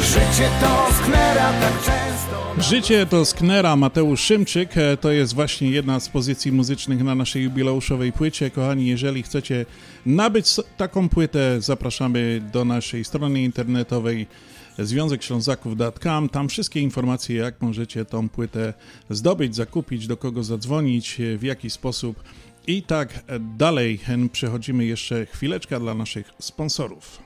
Życie 0.00 0.48
to 0.60 0.94
sknera, 0.94 1.48
tak 1.60 1.82
często 1.84 2.05
Życie 2.60 3.06
to 3.06 3.24
Sknera, 3.24 3.76
Mateusz 3.76 4.20
Szymczyk. 4.20 4.76
E, 4.76 4.96
To 4.96 5.12
jest 5.12 5.34
właśnie 5.34 5.70
jedna 5.70 6.00
z 6.00 6.08
pozycji 6.08 6.52
muzycznych 6.52 7.04
na 7.04 7.14
naszej 7.14 7.42
jubileuszowej 7.42 8.12
płycie. 8.12 8.50
Kochani, 8.50 8.86
jeżeli 8.86 9.22
chcecie 9.22 9.66
nabyć 10.06 10.46
taką 10.76 11.08
płytę, 11.08 11.60
zapraszamy 11.60 12.42
do 12.52 12.64
naszej 12.64 13.04
strony 13.04 13.42
internetowej 13.42 14.26
związekślązaków.com. 14.78 16.28
Tam 16.28 16.48
wszystkie 16.48 16.80
informacje, 16.80 17.36
jak 17.36 17.62
możecie 17.62 18.04
tą 18.04 18.28
płytę 18.28 18.74
zdobyć, 19.10 19.56
zakupić, 19.56 20.06
do 20.06 20.16
kogo 20.16 20.42
zadzwonić, 20.42 21.20
e, 21.20 21.38
w 21.38 21.42
jaki 21.42 21.70
sposób 21.70 22.22
i 22.66 22.82
tak 22.82 23.24
dalej. 23.56 24.00
Przechodzimy 24.32 24.84
jeszcze 24.84 25.26
chwileczkę 25.26 25.80
dla 25.80 25.94
naszych 25.94 26.30
sponsorów. 26.38 27.25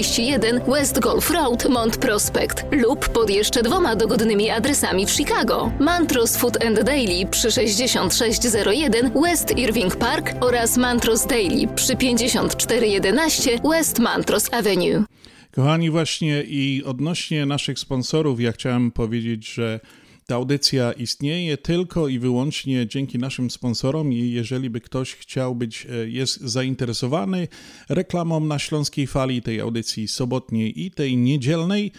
West 0.67 0.99
Golf 0.99 1.31
Road, 1.31 1.69
Mont 1.69 1.97
Prospect 1.97 2.65
lub 2.71 3.09
pod 3.09 3.29
jeszcze 3.29 3.63
dwoma 3.63 3.95
dogodnymi 3.95 4.49
adresami 4.49 5.05
w 5.05 5.09
Chicago. 5.11 5.71
Mantros 5.79 6.37
Food 6.37 6.65
and 6.65 6.83
Daily 6.83 7.25
przy 7.31 7.51
6601 7.51 9.11
West 9.23 9.57
Irving 9.57 9.95
Park 9.95 10.31
oraz 10.39 10.77
Mantros 10.77 11.27
Daily 11.27 11.67
przy 11.75 11.95
5411 11.97 13.59
West 13.71 13.99
Mantros 13.99 14.53
Avenue. 14.53 15.03
Kochani, 15.51 15.89
właśnie 15.89 16.43
i 16.43 16.83
odnośnie 16.85 17.45
naszych 17.45 17.79
sponsorów, 17.79 18.41
ja 18.41 18.51
chciałem 18.51 18.91
powiedzieć, 18.91 19.53
że 19.53 19.79
ta 20.31 20.35
audycja 20.35 20.91
istnieje 20.91 21.57
tylko 21.57 22.07
i 22.07 22.19
wyłącznie 22.19 22.87
dzięki 22.87 23.19
naszym 23.19 23.49
sponsorom 23.49 24.13
i 24.13 24.31
jeżeli 24.31 24.69
by 24.69 24.81
ktoś 24.81 25.15
chciał 25.15 25.55
być, 25.55 25.87
e, 25.89 26.09
jest 26.09 26.41
zainteresowany 26.41 27.47
reklamą 27.89 28.39
na 28.39 28.59
Śląskiej 28.59 29.07
Fali, 29.07 29.41
tej 29.41 29.59
audycji 29.59 30.07
sobotniej 30.07 30.81
i 30.85 30.91
tej 30.91 31.17
niedzielnej, 31.17 31.91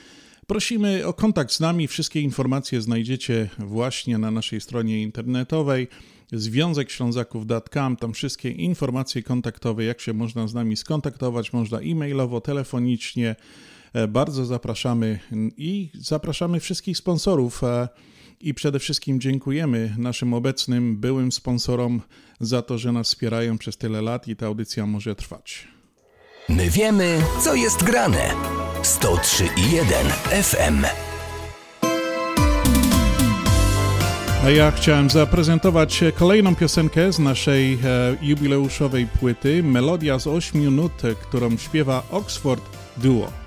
prosimy 0.47 1.07
o 1.07 1.13
kontakt 1.13 1.53
z 1.53 1.61
nami. 1.61 1.89
Wszystkie 1.89 2.21
informacje 2.21 2.83
znajdziecie 2.83 3.49
właśnie 3.59 4.19
na 4.19 4.31
naszej 4.31 4.61
stronie 4.61 5.03
internetowej 5.03 5.89
związekślązaków.com, 6.33 7.97
tam 7.97 8.13
wszystkie 8.13 8.51
informacje 8.51 9.23
kontaktowe, 9.23 9.85
jak 9.85 10.01
się 10.01 10.13
można 10.13 10.49
z 10.49 10.55
nami 10.55 10.77
skontaktować, 10.77 11.53
można 11.53 11.81
e-mailowo, 11.81 12.41
telefonicznie. 12.41 13.37
E, 13.93 14.09
Bardzo 14.09 14.45
zapraszamy 14.45 15.19
i 15.57 15.91
zapraszamy 15.95 16.61
wszystkich 16.61 16.99
sponsorów 16.99 17.65
e, 17.65 17.89
i 18.43 18.55
przede 18.55 18.79
wszystkim 18.79 19.21
dziękujemy 19.21 19.95
naszym 19.99 20.35
obecnym, 20.35 20.97
byłym 20.97 21.33
sponsorom 21.33 22.01
za 22.41 22.63
to, 22.63 22.79
że 22.79 22.93
nas 22.93 23.07
wspierają 23.07 23.59
przez 23.59 23.77
tyle 23.77 24.03
lat 24.03 24.29
i 24.29 24.37
ta 24.37 24.47
audycja 24.47 24.87
może 24.87 25.15
trwać. 25.15 25.69
My 26.49 26.71
wiemy, 26.71 27.23
co 27.45 27.55
jest 27.55 27.83
grane. 27.85 28.35
103,1 28.83 30.43
FM. 30.43 30.85
A 34.45 34.51
ja 34.51 34.71
chciałem 34.71 35.11
zaprezentować 35.11 36.05
kolejną 36.19 36.57
piosenkę 36.57 37.13
z 37.13 37.19
naszej 37.19 37.73
e, 37.73 37.79
jubileuszowej 38.23 39.07
płyty, 39.07 39.63
melodia 39.63 40.19
z 40.19 40.27
8 40.27 40.77
nut, 40.77 41.05
e, 41.05 41.15
którą 41.15 41.57
śpiewa 41.57 42.03
Oxford 42.11 42.65
Duo. 42.97 43.43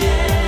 Świecie. 0.00 0.39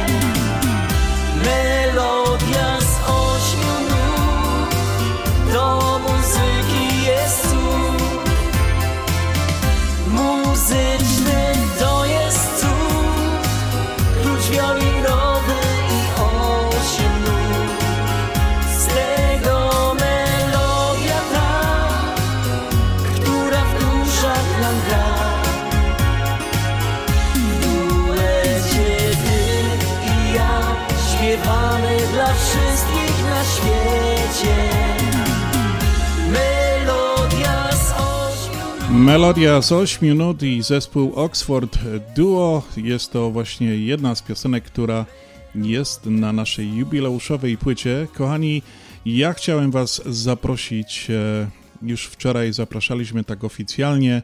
Melodia 39.13 39.63
z 39.63 39.73
8 39.73 40.15
nut 40.19 40.43
i 40.43 40.63
zespół 40.63 41.13
Oxford 41.15 41.79
Duo. 42.17 42.63
Jest 42.77 43.13
to 43.13 43.31
właśnie 43.31 43.67
jedna 43.67 44.15
z 44.15 44.23
piosenek, 44.23 44.65
która 44.65 45.07
jest 45.55 46.07
na 46.07 46.33
naszej 46.33 46.77
jubileuszowej 46.77 47.59
płycie. 47.59 48.07
Kochani, 48.15 48.63
ja 49.07 49.33
chciałem 49.33 49.71
Was 49.71 50.03
zaprosić. 50.07 51.11
e, 51.11 51.51
Już 51.83 52.07
wczoraj 52.07 52.53
zapraszaliśmy 52.53 53.25
tak 53.25 53.45
oficjalnie. 53.45 54.23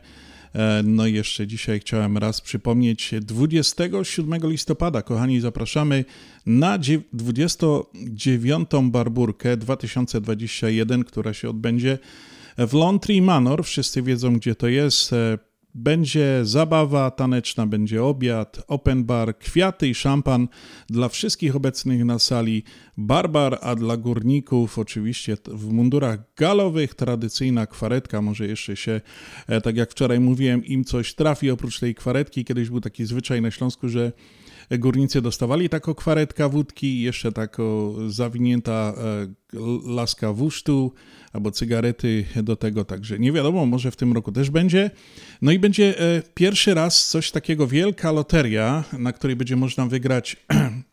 e, 0.54 0.82
No 0.84 1.06
i 1.06 1.12
jeszcze 1.14 1.46
dzisiaj 1.46 1.80
chciałem 1.80 2.18
raz 2.18 2.40
przypomnieć. 2.40 3.14
27 3.20 4.50
listopada, 4.50 5.02
kochani, 5.02 5.40
zapraszamy 5.40 6.04
na 6.46 6.78
dzie- 6.78 7.00
29. 7.12 8.68
Barburkę 8.90 9.56
2021, 9.56 11.04
która 11.04 11.34
się 11.34 11.50
odbędzie 11.50 11.98
w 12.58 12.74
Laundry 12.74 13.22
Manor. 13.22 13.64
Wszyscy 13.64 14.02
wiedzą, 14.02 14.34
gdzie 14.36 14.54
to 14.54 14.68
jest. 14.68 15.12
E, 15.12 15.38
Będzie 15.74 16.40
zabawa 16.42 17.10
taneczna, 17.10 17.66
będzie 17.66 18.04
obiad, 18.04 18.64
open 18.68 19.04
bar, 19.04 19.38
kwiaty 19.38 19.88
i 19.88 19.94
szampan 19.94 20.48
dla 20.88 21.08
wszystkich 21.08 21.56
obecnych 21.56 22.04
na 22.04 22.18
sali. 22.18 22.62
Barbar, 22.96 23.58
a 23.62 23.74
dla 23.74 23.96
górników 23.96 24.78
oczywiście 24.78 25.36
w 25.46 25.72
mundurach 25.72 26.18
galowych 26.36 26.94
tradycyjna 26.94 27.66
kwaretka. 27.66 28.22
Może 28.22 28.46
jeszcze 28.46 28.76
się, 28.76 29.00
e, 29.46 29.60
tak 29.60 29.76
jak 29.76 29.90
wczoraj 29.90 30.20
mówiłem, 30.20 30.64
im 30.64 30.84
coś 30.84 31.14
trafi 31.14 31.50
oprócz 31.50 31.80
tej 31.80 31.94
kwaretki. 31.94 32.44
Kiedyś 32.44 32.68
był 32.68 32.80
taki 32.80 33.04
zwyczaj 33.06 33.42
na 33.42 33.50
Śląsku, 33.50 33.88
że 33.88 34.12
górnicy 34.70 35.22
dostawali 35.22 35.68
taką 35.68 35.94
kwaretkę 35.94 36.48
wódki 36.48 37.00
jeszcze 37.00 37.32
taką 37.32 37.94
zawinięta 38.10 38.94
e, 38.96 39.26
laska 39.94 40.32
wusztu 40.32 40.92
albo 41.32 41.50
cygarety 41.50 42.24
do 42.42 42.56
tego, 42.56 42.84
także 42.84 43.18
nie 43.18 43.32
wiadomo, 43.32 43.66
może 43.66 43.90
w 43.90 43.96
tym 43.96 44.12
roku 44.12 44.32
też 44.32 44.50
będzie. 44.50 44.90
No 45.42 45.52
i 45.52 45.58
będzie 45.58 46.00
e, 46.00 46.22
pierwszy 46.34 46.74
raz 46.74 47.06
coś 47.06 47.30
takiego, 47.30 47.66
wielka 47.66 48.12
loteria, 48.12 48.84
na 48.98 49.12
której 49.12 49.36
będzie 49.36 49.56
można 49.56 49.86
wygrać 49.86 50.36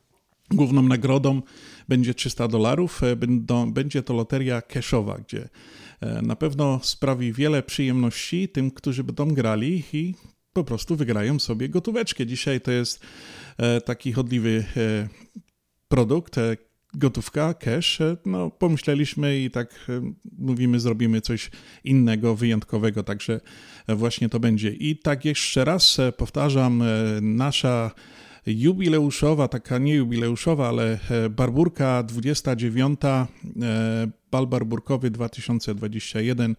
główną 0.52 0.82
nagrodą 0.82 1.42
będzie 1.88 2.14
300 2.14 2.48
dolarów. 2.48 3.02
E, 3.04 3.16
Będzie 3.68 4.04
to 4.04 4.14
loteria 4.14 4.62
cashowa, 4.62 5.18
gdzie 5.18 5.50
e, 6.02 6.22
na 6.22 6.36
pewno 6.36 6.80
sprawi 6.84 7.34
wiele 7.34 7.64
przyjemności 7.64 8.50
tym, 8.50 8.72
którzy 8.72 9.04
będą 9.04 9.28
grali 9.28 9.84
i 9.94 10.16
po 10.54 10.64
prostu 10.64 10.96
wygrają 10.96 11.40
sobie 11.40 11.70
gotóweczkę. 11.70 12.26
Dzisiaj 12.26 12.62
to 12.62 12.72
jest 12.72 13.00
taki 13.86 14.14
chodliwy 14.14 14.66
produkt, 15.88 16.36
gotówka, 16.98 17.54
cash. 17.54 18.02
E, 18.02 18.18
No, 18.26 18.50
pomyśleliśmy 18.50 19.40
i 19.40 19.52
tak 19.52 19.70
e, 19.90 20.12
mówimy, 20.38 20.80
zrobimy 20.80 21.22
coś 21.22 21.52
innego, 21.84 22.36
wyjątkowego, 22.36 23.04
także 23.04 23.42
e, 23.88 23.96
właśnie 23.96 24.30
to 24.30 24.40
będzie. 24.40 24.70
I 24.70 24.98
tak 24.98 25.26
jeszcze 25.26 25.66
raz 25.66 25.98
powtarzam, 26.18 26.84
nasza 27.22 27.92
jubileuszowa, 28.46 29.48
taka 29.48 29.78
nie 29.78 29.96
jubileuszowa, 29.96 30.68
ale 30.68 31.00
barburka 31.30 32.04
29, 32.04 33.00
e, 33.04 33.28
bal 34.32 34.48
barburkowy 34.48 35.12
2021, 35.12 36.56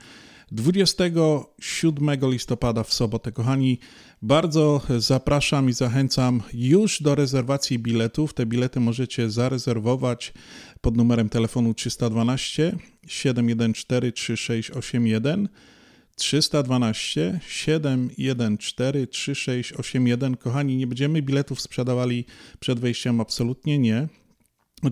27 0.53 2.31
listopada 2.31 2.83
w 2.83 2.93
sobotę. 2.93 3.33
Kochani, 3.33 3.79
bardzo 4.23 4.83
zapraszam 4.99 5.69
i 5.69 5.73
zachęcam 5.73 6.43
już 6.53 7.03
do 7.03 7.15
rezerwacji 7.15 7.79
biletów. 7.79 8.35
Te 8.35 8.47
bilety 8.47 8.81
możecie 8.81 9.31
zarezerwować 9.31 10.33
pod 10.81 10.97
numerem 10.97 11.29
telefonu 11.29 11.75
312 11.75 12.77
714 13.07 14.13
3681. 14.13 15.49
312 16.17 17.41
714 17.49 19.07
3681. 19.07 20.37
Kochani, 20.37 20.77
nie 20.77 20.87
będziemy 20.87 21.23
biletów 21.23 21.61
sprzedawali 21.61 22.25
przed 22.61 22.81
wejściem, 22.81 23.21
absolutnie 23.21 23.79
nie. 23.79 24.09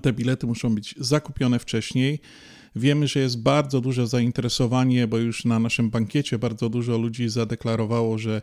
Te 0.03 0.13
bilety 0.13 0.47
muszą 0.47 0.75
być 0.75 0.95
zakupione 0.99 1.59
wcześniej. 1.59 2.21
Wiemy, 2.77 3.09
że 3.09 3.21
jest 3.21 3.43
bardzo 3.43 3.81
duże 3.81 4.07
zainteresowanie, 4.07 5.07
bo 5.07 5.19
już 5.19 5.45
na 5.45 5.59
naszym 5.59 5.91
bankiecie 5.91 6.39
bardzo 6.39 6.69
dużo 6.69 6.99
ludzi 6.99 7.29
zadeklarowało, 7.29 8.19
że 8.19 8.43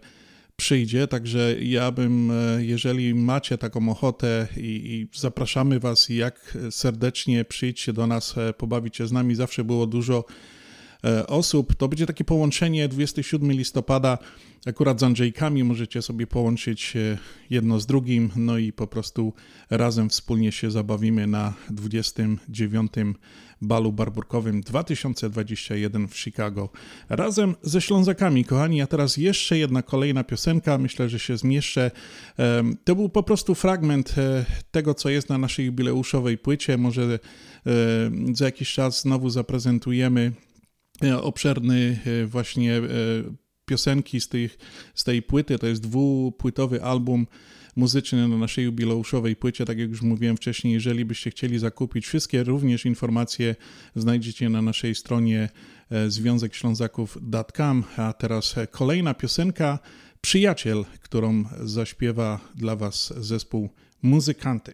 przyjdzie. 0.55 1.07
Także 1.07 1.55
ja 1.61 1.91
bym, 1.91 2.31
e, 2.31 2.65
jeżeli 2.65 3.15
macie 3.15 3.57
taką 3.57 3.89
ochotę 3.89 4.47
i, 4.57 4.61
i 4.61 5.19
zapraszamy 5.19 5.79
Was, 5.79 6.09
jak 6.09 6.57
serdecznie 6.71 7.45
przyjdźcie 7.45 7.93
do 7.93 8.07
nas, 8.07 8.37
e, 8.37 8.53
pobawić 8.53 8.97
się 8.97 9.07
z 9.07 9.11
nami. 9.11 9.35
Zawsze 9.35 9.63
było 9.63 9.87
dużo 9.87 10.25
e, 11.03 11.27
osób. 11.27 11.75
To 11.75 11.87
będzie 11.87 12.05
takie 12.05 12.23
połączenie 12.23 12.87
27 12.87 13.51
listopada. 13.51 14.17
Akurat 14.65 14.99
z 14.99 15.03
Andrzejkami 15.03 15.63
możecie 15.63 16.01
sobie 16.01 16.27
połączyć 16.27 16.93
jedno 17.49 17.79
z 17.79 17.85
drugim, 17.85 18.29
no 18.35 18.57
i 18.57 18.73
po 18.73 18.87
prostu 18.87 19.33
razem 19.69 20.09
wspólnie 20.09 20.51
się 20.51 20.71
zabawimy 20.71 21.27
na 21.27 21.53
29 21.69 22.91
balu 23.61 23.91
barburkowym 23.91 24.61
2021 24.61 26.07
w 26.07 26.17
Chicago. 26.17 26.69
Razem 27.09 27.55
ze 27.61 27.81
Ślązakami, 27.81 28.45
kochani, 28.45 28.81
a 28.81 28.87
teraz 28.87 29.17
jeszcze 29.17 29.57
jedna 29.57 29.81
kolejna 29.81 30.23
piosenka, 30.23 30.77
myślę, 30.77 31.09
że 31.09 31.19
się 31.19 31.37
zmieszczę. 31.37 31.91
To 32.83 32.95
był 32.95 33.09
po 33.09 33.23
prostu 33.23 33.55
fragment 33.55 34.15
e, 34.17 34.45
tego, 34.71 34.93
co 34.93 35.09
jest 35.09 35.29
na 35.29 35.37
naszej 35.37 35.65
jubileuszowej 35.65 36.37
płycie. 36.37 36.77
Może 36.77 37.03
e, 37.03 37.19
za 38.33 38.45
jakiś 38.45 38.73
czas 38.73 39.01
znowu 39.01 39.29
zaprezentujemy 39.29 40.31
e, 41.03 41.21
obszerny 41.21 41.99
właśnie 42.25 42.81
piosenki 43.65 44.21
z, 44.21 44.29
tych, 44.29 44.57
z 44.95 45.03
tej 45.03 45.21
płyty. 45.21 45.59
To 45.59 45.67
jest 45.67 45.81
dwupłytowy 45.81 46.83
album 46.83 47.27
muzyczny 47.75 48.27
na 48.27 48.37
naszej 48.37 48.65
jubileuszowej 48.65 49.35
płycie. 49.35 49.65
Tak 49.65 49.77
jak 49.77 49.89
już 49.89 50.01
mówiłem 50.01 50.37
wcześniej, 50.37 50.73
jeżeli 50.73 51.05
byście 51.05 51.31
chcieli 51.31 51.59
zakupić 51.59 52.07
wszystkie 52.07 52.43
również 52.43 52.85
informacje 52.85 53.55
znajdziecie 53.95 54.49
na 54.49 54.61
naszej 54.61 54.95
stronie 54.95 55.49
związekślązaków.com. 56.07 57.83
A 57.97 58.13
teraz 58.13 58.55
kolejna 58.71 59.13
piosenka 59.13 59.79
Przyjaciel, 60.21 60.85
którą 61.01 61.43
zaśpiewa 61.63 62.39
dla 62.55 62.75
Was 62.75 63.13
zespół 63.17 63.69
Muzykanty. 64.01 64.73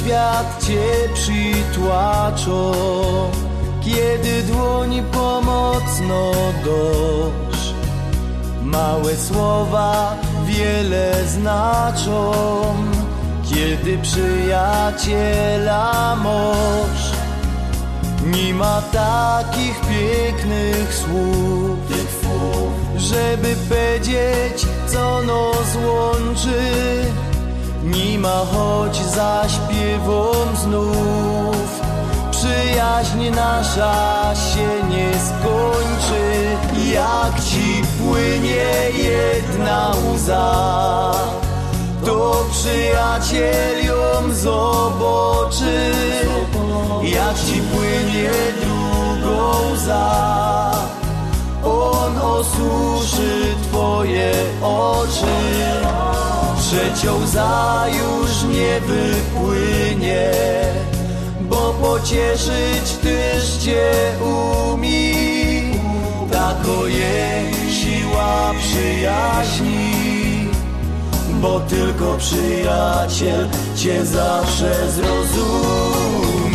Świat 0.00 0.64
cię 0.66 0.82
przytłaczą 1.14 2.72
Kiedy 3.84 4.42
dłoni 4.42 5.02
pomocno 5.02 6.32
dosz 6.64 7.74
Małe 8.62 9.16
słowa 9.16 10.16
wiele 10.44 11.24
znaczą 11.28 12.32
Kiedy 13.54 13.98
przyjaciela 13.98 15.36
moż 16.16 17.12
Nie 18.26 18.54
ma 18.54 18.82
takich 18.82 19.80
pięknych 19.80 20.94
słów 20.94 21.78
Żeby 22.96 23.56
powiedzieć 23.68 24.66
co 24.86 25.22
nos 25.22 25.76
łączy 25.86 26.60
nie 27.82 28.18
ma 28.18 28.44
choć 28.52 28.96
zaśpiewom 28.96 30.56
znów. 30.56 31.80
Przyjaźń 32.30 33.30
nasza 33.30 34.34
się 34.34 34.88
nie 34.88 35.10
skończy. 35.12 36.40
Jak 36.94 37.44
ci 37.44 37.82
płynie 37.98 38.90
jedna 39.08 39.92
łza 40.14 41.12
To 42.04 42.44
przyjaciel 42.50 43.84
ją 43.84 44.34
zobaczy. 44.34 45.92
Jak 47.02 47.34
ci 47.46 47.60
płynie 47.60 48.30
drugą 48.62 49.72
łza 49.72 50.70
On 51.64 52.18
osuszy 52.18 53.54
twoje 53.62 54.32
oczy 54.62 55.89
Trzecią 56.70 57.22
łza 57.22 57.86
już 57.88 58.56
nie 58.56 58.80
wypłynie 58.80 60.32
Bo 61.40 61.74
pocieszyć 61.82 62.90
tyż 63.02 63.64
cię 63.64 63.90
umi. 64.20 65.14
Tako 66.32 66.86
jej 66.86 67.72
siła 67.72 68.52
przyjaźni 68.58 70.48
Bo 71.40 71.60
tylko 71.60 72.16
przyjaciel 72.18 73.48
cię 73.76 74.06
zawsze 74.06 74.90
zrozumie 74.92 76.49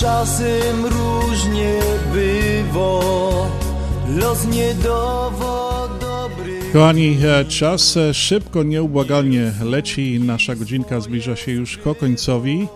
czasem 0.00 0.86
różnie 0.86 1.80
bywa, 2.12 3.00
los 4.08 4.46
nie 4.46 4.74
dowo 4.74 5.88
dobry. 6.00 6.60
Kochani, 6.72 7.18
e, 7.24 7.44
czas 7.44 7.96
e, 7.96 8.14
szybko, 8.14 8.62
nieubłagalnie 8.62 9.52
leci. 9.64 10.20
Nasza 10.20 10.54
godzinka 10.54 11.00
zbliża 11.00 11.36
się 11.36 11.52
już 11.52 11.76
ku 11.78 11.94
końcowi. 11.94 12.68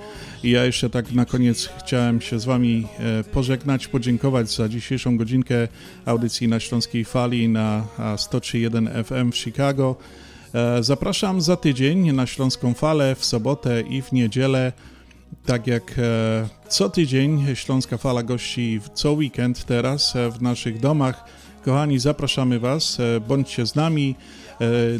Ja 0.44 0.64
jeszcze 0.64 0.90
tak 0.90 1.12
na 1.12 1.24
koniec 1.24 1.68
chciałem 1.78 2.20
się 2.20 2.40
z 2.40 2.44
Wami 2.44 2.86
e, 2.98 3.24
pożegnać, 3.24 3.88
podziękować 3.88 4.50
za 4.50 4.68
dzisiejszą 4.68 5.16
godzinkę 5.16 5.68
audycji 6.04 6.48
na 6.48 6.60
Śląskiej 6.60 7.04
Fali 7.04 7.48
na 7.48 7.84
103.1 7.98 9.04
FM 9.04 9.32
w 9.32 9.36
Chicago. 9.36 9.96
Zapraszam 10.80 11.40
za 11.40 11.56
tydzień 11.56 12.12
na 12.12 12.26
Śląską 12.26 12.74
Falę 12.74 13.14
w 13.14 13.24
sobotę 13.24 13.80
i 13.80 14.02
w 14.02 14.12
niedzielę. 14.12 14.72
Tak 15.46 15.66
jak 15.66 15.94
e, 15.98 16.48
co 16.68 16.90
tydzień 16.90 17.46
Śląska 17.54 17.98
Fala 17.98 18.22
gości 18.22 18.80
co 18.94 19.12
weekend 19.12 19.64
teraz 19.64 20.16
e, 20.16 20.30
w 20.30 20.42
naszych 20.42 20.80
domach. 20.80 21.24
Kochani, 21.64 21.98
zapraszamy 21.98 22.60
Was, 22.60 23.00
e, 23.00 23.20
bądźcie 23.20 23.66
z 23.66 23.74
nami. 23.74 24.14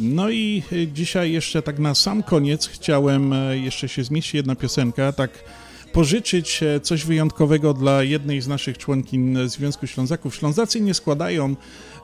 No 0.01 0.29
i 0.29 0.63
dzisiaj 0.93 1.31
jeszcze 1.31 1.61
tak 1.61 1.79
na 1.79 1.95
sam 1.95 2.23
koniec 2.23 2.67
chciałem 2.67 3.33
jeszcze 3.51 3.89
się 3.89 4.03
zmieścić 4.03 4.33
jedna 4.33 4.55
piosenka, 4.55 5.11
tak 5.11 5.29
pożyczyć 5.93 6.63
e, 6.63 6.79
coś 6.79 7.05
wyjątkowego 7.05 7.73
dla 7.73 8.03
jednej 8.03 8.41
z 8.41 8.47
naszych 8.47 8.77
członkin 8.77 9.49
Związku 9.49 9.87
Ślązaków. 9.87 10.35
Ślązacy 10.35 10.81
nie 10.81 10.93
składają 10.93 11.55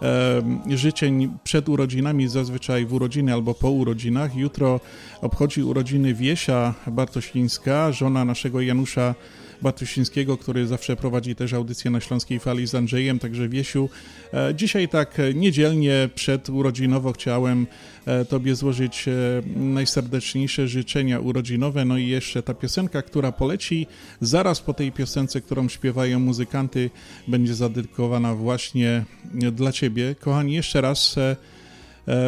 e, 0.01 0.77
życzeń 0.77 1.37
przed 1.43 1.69
urodzinami, 1.69 2.27
zazwyczaj 2.27 2.85
w 2.85 2.93
urodziny 2.93 3.33
albo 3.33 3.53
po 3.53 3.71
urodzinach. 3.71 4.35
Jutro 4.35 4.79
obchodzi 5.21 5.63
urodziny 5.63 6.13
Wiesia 6.13 6.73
Bartosińska, 6.87 7.91
żona 7.91 8.25
naszego 8.25 8.61
Janusza 8.61 9.15
Bartosińskiego, 9.61 10.37
który 10.37 10.67
zawsze 10.67 10.95
prowadzi 10.95 11.35
też 11.35 11.53
audycję 11.53 11.91
na 11.91 11.99
Śląskiej 11.99 12.39
Fali 12.39 12.67
z 12.67 12.75
Andrzejem, 12.75 13.19
także 13.19 13.49
Wiesiu. 13.49 13.89
E, 14.33 14.55
dzisiaj 14.55 14.89
tak 14.89 15.17
niedzielnie 15.35 16.09
przed 16.15 16.49
urodzinowo 16.49 17.11
chciałem 17.11 17.67
e, 18.05 18.25
Tobie 18.25 18.55
złożyć 18.55 19.07
e, 19.07 19.11
najserdeczniejsze 19.55 20.67
życzenia 20.67 21.19
urodzinowe, 21.19 21.85
no 21.85 21.97
i 21.97 22.07
jeszcze 22.07 22.43
ta 22.43 22.53
piosenka, 22.53 23.01
która 23.01 23.31
poleci 23.31 23.87
zaraz 24.21 24.61
po 24.61 24.73
tej 24.73 24.91
piosence, 24.91 25.41
którą 25.41 25.69
śpiewają 25.69 26.19
muzykanty, 26.19 26.89
będzie 27.27 27.55
zadedykowana 27.55 28.35
właśnie 28.35 29.05
dla 29.51 29.71
Ciebie. 29.71 30.15
Kochani, 30.19 30.53
jeszcze 30.53 30.81
raz 30.81 31.15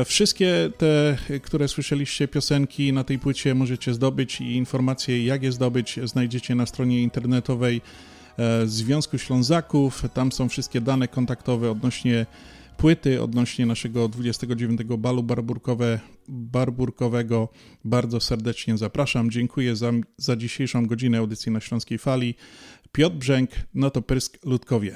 Wszystkie 0.05 0.71
te, 0.77 1.17
które 1.43 1.67
słyszeliście 1.67 2.27
piosenki 2.27 2.93
na 2.93 3.03
tej 3.03 3.19
płycie 3.19 3.55
możecie 3.55 3.93
zdobyć 3.93 4.41
i 4.41 4.55
informacje 4.55 5.25
jak 5.25 5.43
je 5.43 5.51
zdobyć 5.51 5.99
znajdziecie 6.03 6.55
na 6.55 6.65
stronie 6.65 7.01
internetowej 7.01 7.81
Związku 8.65 9.17
Ślązaków. 9.17 10.03
Tam 10.13 10.31
są 10.31 10.49
wszystkie 10.49 10.81
dane 10.81 11.07
kontaktowe 11.07 11.71
odnośnie 11.71 12.25
płyty, 12.77 13.21
odnośnie 13.21 13.65
naszego 13.65 14.07
29 14.07 14.81
balu 14.83 15.23
barburkowe, 15.23 15.99
barburkowego. 16.27 17.49
Bardzo 17.85 18.19
serdecznie 18.19 18.77
zapraszam. 18.77 19.31
Dziękuję 19.31 19.75
za, 19.75 19.91
za 20.17 20.35
dzisiejszą 20.35 20.85
godzinę 20.85 21.17
audycji 21.17 21.51
na 21.51 21.59
Śląskiej 21.59 21.97
Fali. 21.97 22.35
Piotr 22.91 23.15
Brzęk, 23.15 23.49
no 23.73 23.89
to 23.89 24.01
Prysk 24.01 24.45
Ludkowie. 24.45 24.95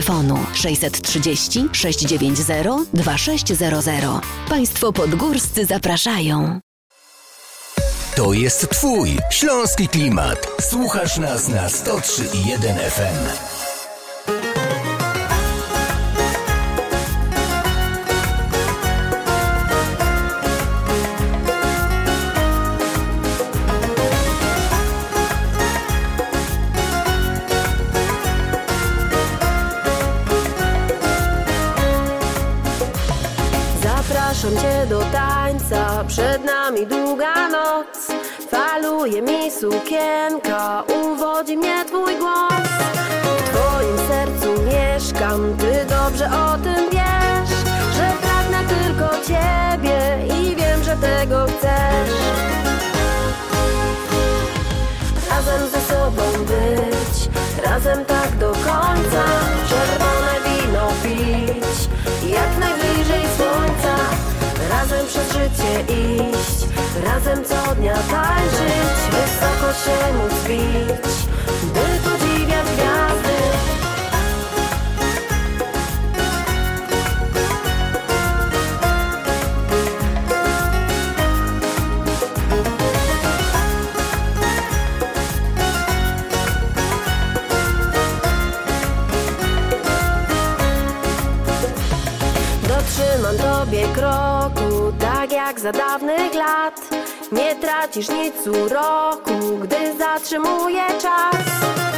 telefonu 0.01 0.37
630 0.53 1.69
690 1.71 2.89
2600. 2.93 4.21
Państwo 4.49 4.93
podgórscy 4.93 5.65
zapraszają. 5.65 6.59
To 8.15 8.33
jest 8.33 8.69
Twój 8.69 9.17
śląski 9.31 9.87
klimat. 9.87 10.47
Słuchasz 10.61 11.17
nas 11.17 11.47
na 11.47 11.67
103.1 11.67 12.89
FM. 12.89 13.50
Faluje 39.01 39.21
mi 39.21 39.51
sukienka, 39.51 40.83
uwodzi 41.01 41.57
mnie 41.57 41.85
twój 41.85 42.17
głos. 42.17 42.53
W 43.37 43.49
twoim 43.49 43.97
sercu 44.07 44.63
mieszkam, 44.63 45.57
ty 45.57 45.85
dobrze 45.85 46.25
o 46.25 46.57
tym 46.57 46.89
wiesz 46.91 47.49
Że 47.95 48.11
pragnę 48.21 48.59
tylko 48.69 49.09
ciebie 49.27 49.99
i 50.39 50.55
wiem, 50.55 50.83
że 50.83 50.95
tego 50.97 51.45
chcesz. 51.45 52.11
Razem 55.29 55.69
ze 55.69 55.81
sobą 55.81 56.21
być, 56.45 57.29
razem 57.65 58.05
tak 58.05 58.37
do 58.37 58.51
końca. 58.51 59.23
Czerwone 59.69 60.35
wino 60.45 60.87
pić, 61.03 61.89
jak 62.33 62.57
najbliżej 62.59 63.23
słońca. 63.37 63.95
Razem 64.69 65.07
przez 65.07 65.27
życie 65.27 65.93
iść, 65.93 66.67
razem 67.05 67.45
co 67.45 67.75
dnia 67.75 67.93
tańczyć 67.93 68.50
się 69.73 70.13
móc 70.17 70.33
bić, 70.47 71.15
by 71.73 72.09
podziwiać 72.09 72.65
gwiazdy. 72.65 73.37
Dotrzymam 92.67 93.37
tobie 93.37 93.87
kroku, 93.87 94.93
tak 94.99 95.31
jak 95.31 95.59
za 95.59 95.71
dawnych 95.71 96.33
lat. 96.33 96.81
Nie 97.31 97.55
tracisz 97.55 98.09
nic 98.09 98.47
uroku, 98.47 99.50
zatrzymuje 100.13 100.87
czas. 101.01 101.45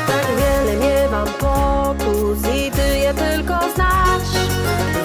Tak 0.07 0.25
wiele 0.37 0.77
miewam 0.77 1.27
pokus 1.27 2.37
i 2.55 2.71
ty 2.71 2.97
je 2.97 3.13
tylko 3.13 3.59
znasz 3.75 4.33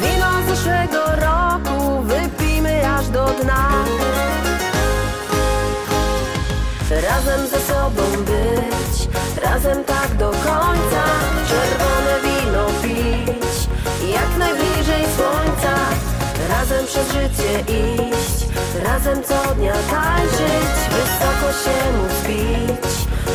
Wino 0.02 0.26
z 0.42 0.48
zeszłego 0.48 1.04
roku 1.16 2.02
wypijmy 2.02 2.88
aż 2.88 3.08
do 3.08 3.26
dna. 3.26 3.68
Razem 6.90 7.46
ze 7.46 7.60
sobą 7.60 8.02
być, 8.24 9.08
razem 9.44 9.84
tak 9.84 10.16
do 10.16 10.30
końca. 10.30 11.02
Czerwone 11.48 12.14
wino 12.24 12.66
pić, 12.82 13.68
jak 14.12 14.38
najbliżej 14.38 15.04
słońca. 15.16 15.74
Razem 16.48 16.86
przez 16.86 17.06
życie 17.12 17.60
iść, 17.60 18.07
razem 18.84 19.22
co 19.22 19.54
dnia 19.54 19.72
tańczyć 19.90 20.72
Wysoko 20.90 21.52
się 21.64 21.92
móc 21.92 22.18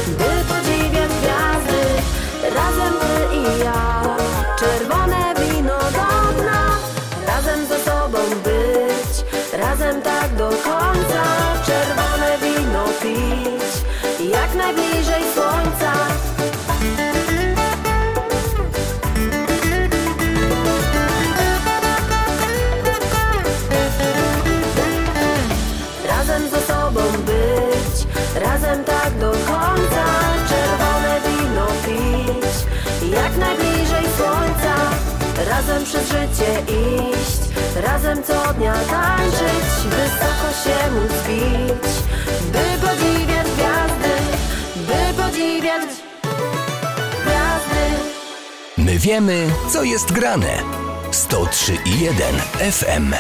by 0.08 0.54
podziwiać 0.54 1.12
gwiazdy 1.22 1.84
Razem 2.56 2.94
ty 2.94 3.36
i 3.36 3.64
ja, 3.64 4.04
czerwone 4.60 5.34
wino 5.40 5.78
do 5.80 6.42
dna 6.42 6.78
Razem 7.28 7.66
ze 7.66 7.80
sobą 7.80 8.20
być, 8.44 9.26
razem 9.54 10.02
tak 10.02 10.36
do 10.36 10.53
Razem 35.58 35.84
przez 35.84 36.08
życie 36.08 36.62
iść, 36.62 37.42
razem 37.84 38.24
co 38.24 38.54
dnia 38.54 38.74
tańczyć 38.74 39.68
Wysoko 39.84 40.50
się 40.64 40.92
móc 40.92 41.12
bić, 41.28 41.94
by 42.52 42.88
podziwiać 42.88 43.48
gwiazdy 43.48 44.14
By 44.76 45.24
podziwiać 45.24 45.90
gwiazdy 47.22 48.04
My 48.78 49.00
wiemy, 49.00 49.48
co 49.74 49.84
jest 49.84 50.12
grane. 50.12 50.58
103 51.12 51.78
i 51.86 52.00
1 52.00 52.36
FM. 52.72 53.14